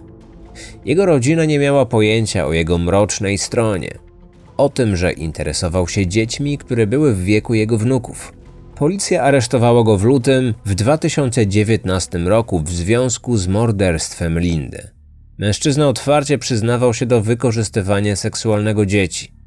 Jego 0.84 1.06
rodzina 1.06 1.44
nie 1.44 1.58
miała 1.58 1.86
pojęcia 1.86 2.46
o 2.46 2.52
jego 2.52 2.78
mrocznej 2.78 3.38
stronie. 3.38 3.90
O 4.56 4.68
tym, 4.68 4.96
że 4.96 5.12
interesował 5.12 5.88
się 5.88 6.06
dziećmi, 6.06 6.58
które 6.58 6.86
były 6.86 7.14
w 7.14 7.24
wieku 7.24 7.54
jego 7.54 7.78
wnuków. 7.78 8.32
Policja 8.74 9.22
aresztowała 9.22 9.84
go 9.84 9.96
w 9.96 10.04
lutym 10.04 10.54
w 10.64 10.74
2019 10.74 12.18
roku 12.18 12.60
w 12.60 12.70
związku 12.70 13.36
z 13.36 13.48
morderstwem 13.48 14.40
Lindy. 14.40 14.88
Mężczyzna 15.38 15.88
otwarcie 15.88 16.38
przyznawał 16.38 16.94
się 16.94 17.06
do 17.06 17.20
wykorzystywania 17.20 18.16
seksualnego 18.16 18.86
dzieci. 18.86 19.39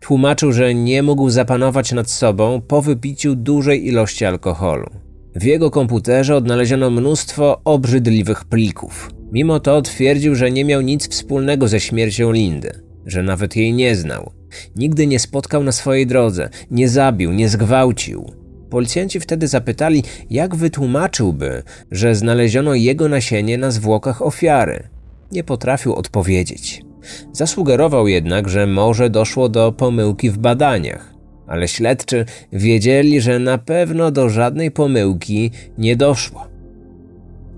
Tłumaczył, 0.00 0.52
że 0.52 0.74
nie 0.74 1.02
mógł 1.02 1.30
zapanować 1.30 1.92
nad 1.92 2.10
sobą 2.10 2.60
po 2.60 2.82
wypiciu 2.82 3.34
dużej 3.34 3.86
ilości 3.86 4.24
alkoholu. 4.24 4.86
W 5.34 5.42
jego 5.42 5.70
komputerze 5.70 6.36
odnaleziono 6.36 6.90
mnóstwo 6.90 7.60
obrzydliwych 7.64 8.44
plików. 8.44 9.10
Mimo 9.32 9.60
to 9.60 9.82
twierdził, 9.82 10.34
że 10.34 10.50
nie 10.50 10.64
miał 10.64 10.80
nic 10.80 11.08
wspólnego 11.08 11.68
ze 11.68 11.80
śmiercią 11.80 12.32
Lindy, 12.32 12.80
że 13.06 13.22
nawet 13.22 13.56
jej 13.56 13.72
nie 13.72 13.96
znał. 13.96 14.32
Nigdy 14.76 15.06
nie 15.06 15.18
spotkał 15.18 15.64
na 15.64 15.72
swojej 15.72 16.06
drodze, 16.06 16.48
nie 16.70 16.88
zabił, 16.88 17.32
nie 17.32 17.48
zgwałcił. 17.48 18.32
Policjanci 18.70 19.20
wtedy 19.20 19.48
zapytali, 19.48 20.02
jak 20.30 20.56
wytłumaczyłby, 20.56 21.62
że 21.90 22.14
znaleziono 22.14 22.74
jego 22.74 23.08
nasienie 23.08 23.58
na 23.58 23.70
zwłokach 23.70 24.22
ofiary 24.22 24.88
nie 25.32 25.44
potrafił 25.44 25.94
odpowiedzieć. 25.94 26.83
Zasugerował 27.32 28.08
jednak, 28.08 28.48
że 28.48 28.66
może 28.66 29.10
doszło 29.10 29.48
do 29.48 29.72
pomyłki 29.72 30.30
w 30.30 30.38
badaniach, 30.38 31.14
ale 31.46 31.68
śledczy 31.68 32.24
wiedzieli, 32.52 33.20
że 33.20 33.38
na 33.38 33.58
pewno 33.58 34.10
do 34.10 34.28
żadnej 34.28 34.70
pomyłki 34.70 35.50
nie 35.78 35.96
doszło. 35.96 36.46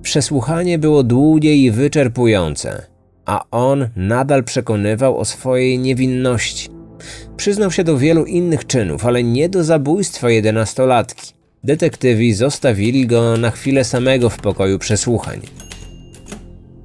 Przesłuchanie 0.03 0.79
było 0.79 1.03
długie 1.03 1.57
i 1.57 1.71
wyczerpujące, 1.71 2.87
a 3.25 3.45
on 3.51 3.89
nadal 3.97 4.45
przekonywał 4.45 5.19
o 5.19 5.25
swojej 5.25 5.79
niewinności. 5.79 6.69
Przyznał 7.37 7.71
się 7.71 7.85
do 7.85 7.99
wielu 7.99 8.25
innych 8.25 8.67
czynów, 8.67 9.07
ale 9.07 9.23
nie 9.23 9.49
do 9.49 9.65
zabójstwa 9.65 10.31
jedenastolatki. 10.31 11.33
Detektywi 11.65 12.35
zostawili 12.35 13.07
go 13.07 13.37
na 13.37 13.51
chwilę 13.51 13.85
samego 13.85 14.31
w 14.31 14.39
pokoju 14.39 14.79
przesłuchań. 14.79 15.41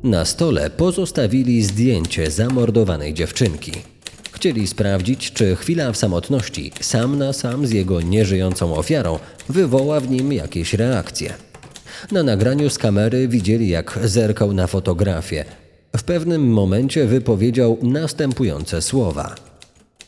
Na 0.04 0.26
stole 0.26 0.70
pozostawili 0.70 1.64
zdjęcie 1.64 2.32
zamordowanej 2.32 3.14
dziewczynki. 3.14 3.72
Chcieli 4.32 4.68
sprawdzić, 4.68 5.32
czy 5.32 5.56
chwila 5.56 5.92
w 5.92 5.98
samotności, 5.98 6.72
sam 6.82 7.18
na 7.18 7.34
sam 7.34 7.68
z 7.68 7.72
jego 7.72 8.02
nieżyjącą 8.02 8.76
ofiarą, 8.76 9.20
wywoła 9.50 10.00
w 10.00 10.10
nim 10.10 10.34
jakieś 10.34 10.74
reakcje. 10.74 11.34
Na 12.12 12.24
nagraniu 12.24 12.70
z 12.70 12.78
kamery 12.78 13.28
widzieli, 13.28 13.70
jak 13.70 14.00
zerkał 14.04 14.54
na 14.54 14.68
fotografię. 14.68 15.46
W 15.98 16.04
pewnym 16.04 16.54
momencie 16.54 17.06
wypowiedział 17.06 17.78
następujące 17.82 18.82
słowa: 18.82 19.36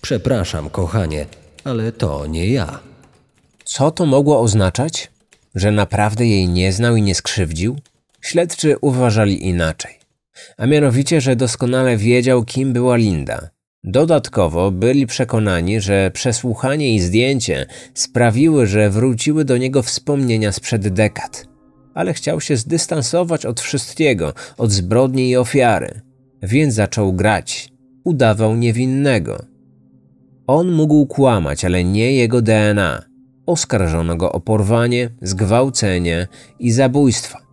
Przepraszam, 0.01 0.69
kochanie, 0.69 1.25
ale 1.63 1.91
to 1.91 2.27
nie 2.27 2.47
ja. 2.49 2.79
Co 3.65 3.91
to 3.91 4.05
mogło 4.05 4.39
oznaczać? 4.39 5.11
Że 5.55 5.71
naprawdę 5.71 6.25
jej 6.25 6.47
nie 6.47 6.73
znał 6.73 6.95
i 6.95 7.01
nie 7.01 7.15
skrzywdził? 7.15 7.75
Śledczy 8.23 8.75
uważali 8.81 9.47
inaczej. 9.47 9.99
A 10.57 10.65
mianowicie, 10.65 11.21
że 11.21 11.35
doskonale 11.35 11.97
wiedział, 11.97 12.43
kim 12.43 12.73
była 12.73 12.95
Linda. 12.95 13.49
Dodatkowo 13.83 14.71
byli 14.71 15.07
przekonani, 15.07 15.81
że 15.81 16.11
przesłuchanie 16.13 16.95
i 16.95 16.99
zdjęcie 16.99 17.65
sprawiły, 17.93 18.67
że 18.67 18.89
wróciły 18.89 19.45
do 19.45 19.57
niego 19.57 19.83
wspomnienia 19.83 20.51
sprzed 20.51 20.87
dekad. 20.87 21.47
Ale 21.93 22.13
chciał 22.13 22.41
się 22.41 22.57
zdystansować 22.57 23.45
od 23.45 23.61
wszystkiego, 23.61 24.33
od 24.57 24.71
zbrodni 24.71 25.29
i 25.29 25.37
ofiary. 25.37 26.01
Więc 26.43 26.73
zaczął 26.73 27.13
grać. 27.13 27.69
Udawał 28.03 28.55
niewinnego. 28.55 29.45
On 30.47 30.71
mógł 30.71 31.05
kłamać, 31.05 31.65
ale 31.65 31.83
nie 31.83 32.13
jego 32.13 32.41
DNA. 32.41 33.01
Oskarżono 33.45 34.15
go 34.15 34.31
o 34.31 34.39
porwanie, 34.39 35.09
zgwałcenie 35.21 36.27
i 36.59 36.71
zabójstwo. 36.71 37.43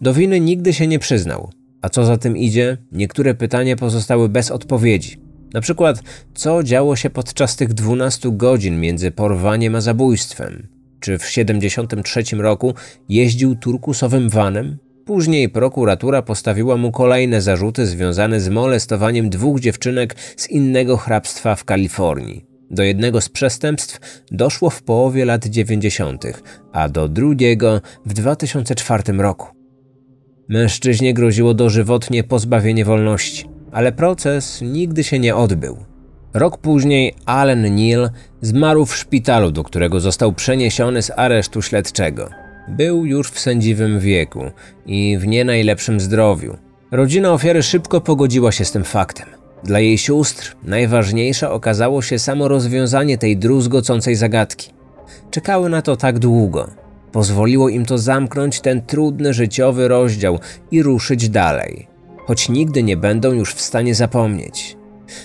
Do 0.00 0.14
winy 0.14 0.40
nigdy 0.40 0.72
się 0.72 0.86
nie 0.86 0.98
przyznał. 0.98 1.50
A 1.82 1.88
co 1.88 2.04
za 2.04 2.18
tym 2.18 2.36
idzie, 2.36 2.76
niektóre 2.92 3.34
pytania 3.34 3.76
pozostały 3.76 4.28
bez 4.28 4.50
odpowiedzi. 4.50 5.20
Na 5.54 5.60
przykład, 5.60 6.02
co 6.34 6.62
działo 6.62 6.96
się 6.96 7.10
podczas 7.10 7.56
tych 7.56 7.74
12 7.74 8.30
godzin 8.32 8.80
między 8.80 9.10
porwaniem 9.10 9.74
a 9.74 9.80
zabójstwem? 9.80 10.68
Czy 11.00 11.18
w 11.18 11.26
73 11.26 12.22
roku 12.36 12.74
jeździł 13.08 13.54
turkusowym 13.54 14.28
vanem? 14.28 14.78
Później 15.04 15.48
prokuratura 15.48 16.22
postawiła 16.22 16.76
mu 16.76 16.92
kolejne 16.92 17.42
zarzuty 17.42 17.86
związane 17.86 18.40
z 18.40 18.48
molestowaniem 18.48 19.30
dwóch 19.30 19.60
dziewczynek 19.60 20.16
z 20.36 20.50
innego 20.50 20.96
hrabstwa 20.96 21.56
w 21.56 21.64
Kalifornii. 21.64 22.44
Do 22.70 22.82
jednego 22.82 23.20
z 23.20 23.28
przestępstw 23.28 24.22
doszło 24.30 24.70
w 24.70 24.82
połowie 24.82 25.24
lat 25.24 25.46
90., 25.46 26.24
a 26.72 26.88
do 26.88 27.08
drugiego 27.08 27.80
w 28.06 28.12
2004 28.12 29.12
roku. 29.12 29.59
Mężczyźnie 30.50 31.14
groziło 31.14 31.54
dożywotnie 31.54 32.24
pozbawienie 32.24 32.84
wolności, 32.84 33.44
ale 33.72 33.92
proces 33.92 34.60
nigdy 34.62 35.04
się 35.04 35.18
nie 35.18 35.36
odbył. 35.36 35.76
Rok 36.34 36.58
później 36.58 37.14
Allen 37.26 37.74
Neal 37.74 38.10
zmarł 38.40 38.86
w 38.86 38.96
szpitalu, 38.96 39.50
do 39.50 39.64
którego 39.64 40.00
został 40.00 40.32
przeniesiony 40.32 41.02
z 41.02 41.10
aresztu 41.16 41.62
śledczego. 41.62 42.30
Był 42.68 43.06
już 43.06 43.30
w 43.30 43.40
sędziwym 43.40 44.00
wieku 44.00 44.42
i 44.86 45.18
w 45.18 45.26
nie 45.26 45.44
najlepszym 45.44 46.00
zdrowiu. 46.00 46.56
Rodzina 46.90 47.32
ofiary 47.32 47.62
szybko 47.62 48.00
pogodziła 48.00 48.52
się 48.52 48.64
z 48.64 48.72
tym 48.72 48.84
faktem. 48.84 49.28
Dla 49.64 49.80
jej 49.80 49.98
sióstr 49.98 50.56
najważniejsze 50.64 51.50
okazało 51.50 52.02
się 52.02 52.18
samo 52.18 52.48
rozwiązanie 52.48 53.18
tej 53.18 53.36
druzgocącej 53.36 54.14
zagadki. 54.14 54.70
Czekały 55.30 55.68
na 55.68 55.82
to 55.82 55.96
tak 55.96 56.18
długo. 56.18 56.70
Pozwoliło 57.12 57.68
im 57.68 57.86
to 57.86 57.98
zamknąć 57.98 58.60
ten 58.60 58.82
trudny 58.82 59.34
życiowy 59.34 59.88
rozdział 59.88 60.38
i 60.70 60.82
ruszyć 60.82 61.28
dalej, 61.28 61.88
choć 62.26 62.48
nigdy 62.48 62.82
nie 62.82 62.96
będą 62.96 63.32
już 63.32 63.54
w 63.54 63.60
stanie 63.60 63.94
zapomnieć. 63.94 64.76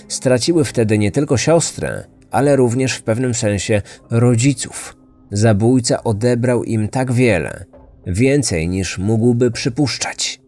Straciły 0.08 0.64
wtedy 0.64 0.98
nie 0.98 1.10
tylko 1.10 1.36
siostrę, 1.36 2.04
ale 2.30 2.56
również 2.56 2.94
w 2.94 3.02
pewnym 3.02 3.34
sensie 3.34 3.82
rodziców. 4.10 4.96
Zabójca 5.30 6.04
odebrał 6.04 6.64
im 6.64 6.88
tak 6.88 7.12
wiele, 7.12 7.64
więcej 8.06 8.68
niż 8.68 8.98
mógłby 8.98 9.50
przypuszczać. 9.50 10.40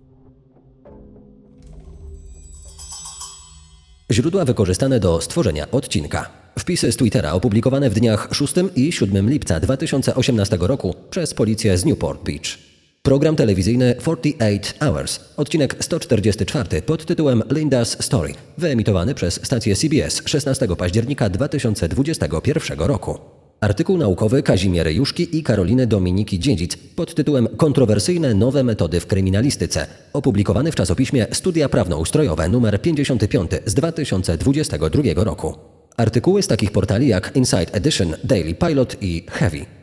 Źródła 4.12 4.44
wykorzystane 4.44 5.00
do 5.00 5.20
stworzenia 5.20 5.70
odcinka. 5.70 6.30
Wpisy 6.58 6.92
z 6.92 6.96
Twittera 6.96 7.32
opublikowane 7.32 7.90
w 7.90 7.94
dniach 7.94 8.28
6 8.32 8.54
i 8.76 8.92
7 8.92 9.30
lipca 9.30 9.60
2018 9.60 10.58
roku 10.60 10.94
przez 11.10 11.34
policję 11.34 11.78
z 11.78 11.84
Newport 11.84 12.24
Beach. 12.24 12.58
Program 13.02 13.36
telewizyjny 13.36 13.94
48 14.00 14.60
Hours, 14.80 15.20
odcinek 15.36 15.76
144 15.80 16.82
pod 16.82 17.06
tytułem 17.06 17.40
Linda's 17.40 18.02
Story, 18.02 18.34
wyemitowany 18.58 19.14
przez 19.14 19.46
stację 19.46 19.76
CBS 19.76 20.22
16 20.24 20.68
października 20.76 21.30
2021 21.30 22.78
roku. 22.78 23.18
Artykuł 23.60 23.98
naukowy 23.98 24.42
Kazimiery 24.42 24.94
Juszki 24.94 25.38
i 25.38 25.42
Karoliny 25.42 25.86
Dominiki 25.86 26.38
Dziedzic 26.38 26.76
pod 26.76 27.14
tytułem 27.14 27.48
Kontrowersyjne 27.56 28.34
nowe 28.34 28.64
metody 28.64 29.00
w 29.00 29.06
kryminalistyce, 29.06 29.86
opublikowany 30.12 30.72
w 30.72 30.74
czasopiśmie 30.74 31.26
Studia 31.32 31.68
Prawnoustrojowe 31.68 32.44
nr 32.44 32.82
55 32.82 33.50
z 33.66 33.74
2022 33.74 35.24
roku. 35.24 35.77
Artykuły 35.98 36.42
z 36.42 36.46
takich 36.46 36.72
portali 36.72 37.08
jak 37.08 37.36
Inside 37.36 37.72
Edition, 37.72 38.14
Daily 38.24 38.54
Pilot 38.54 38.96
i 39.00 39.24
Heavy 39.30 39.77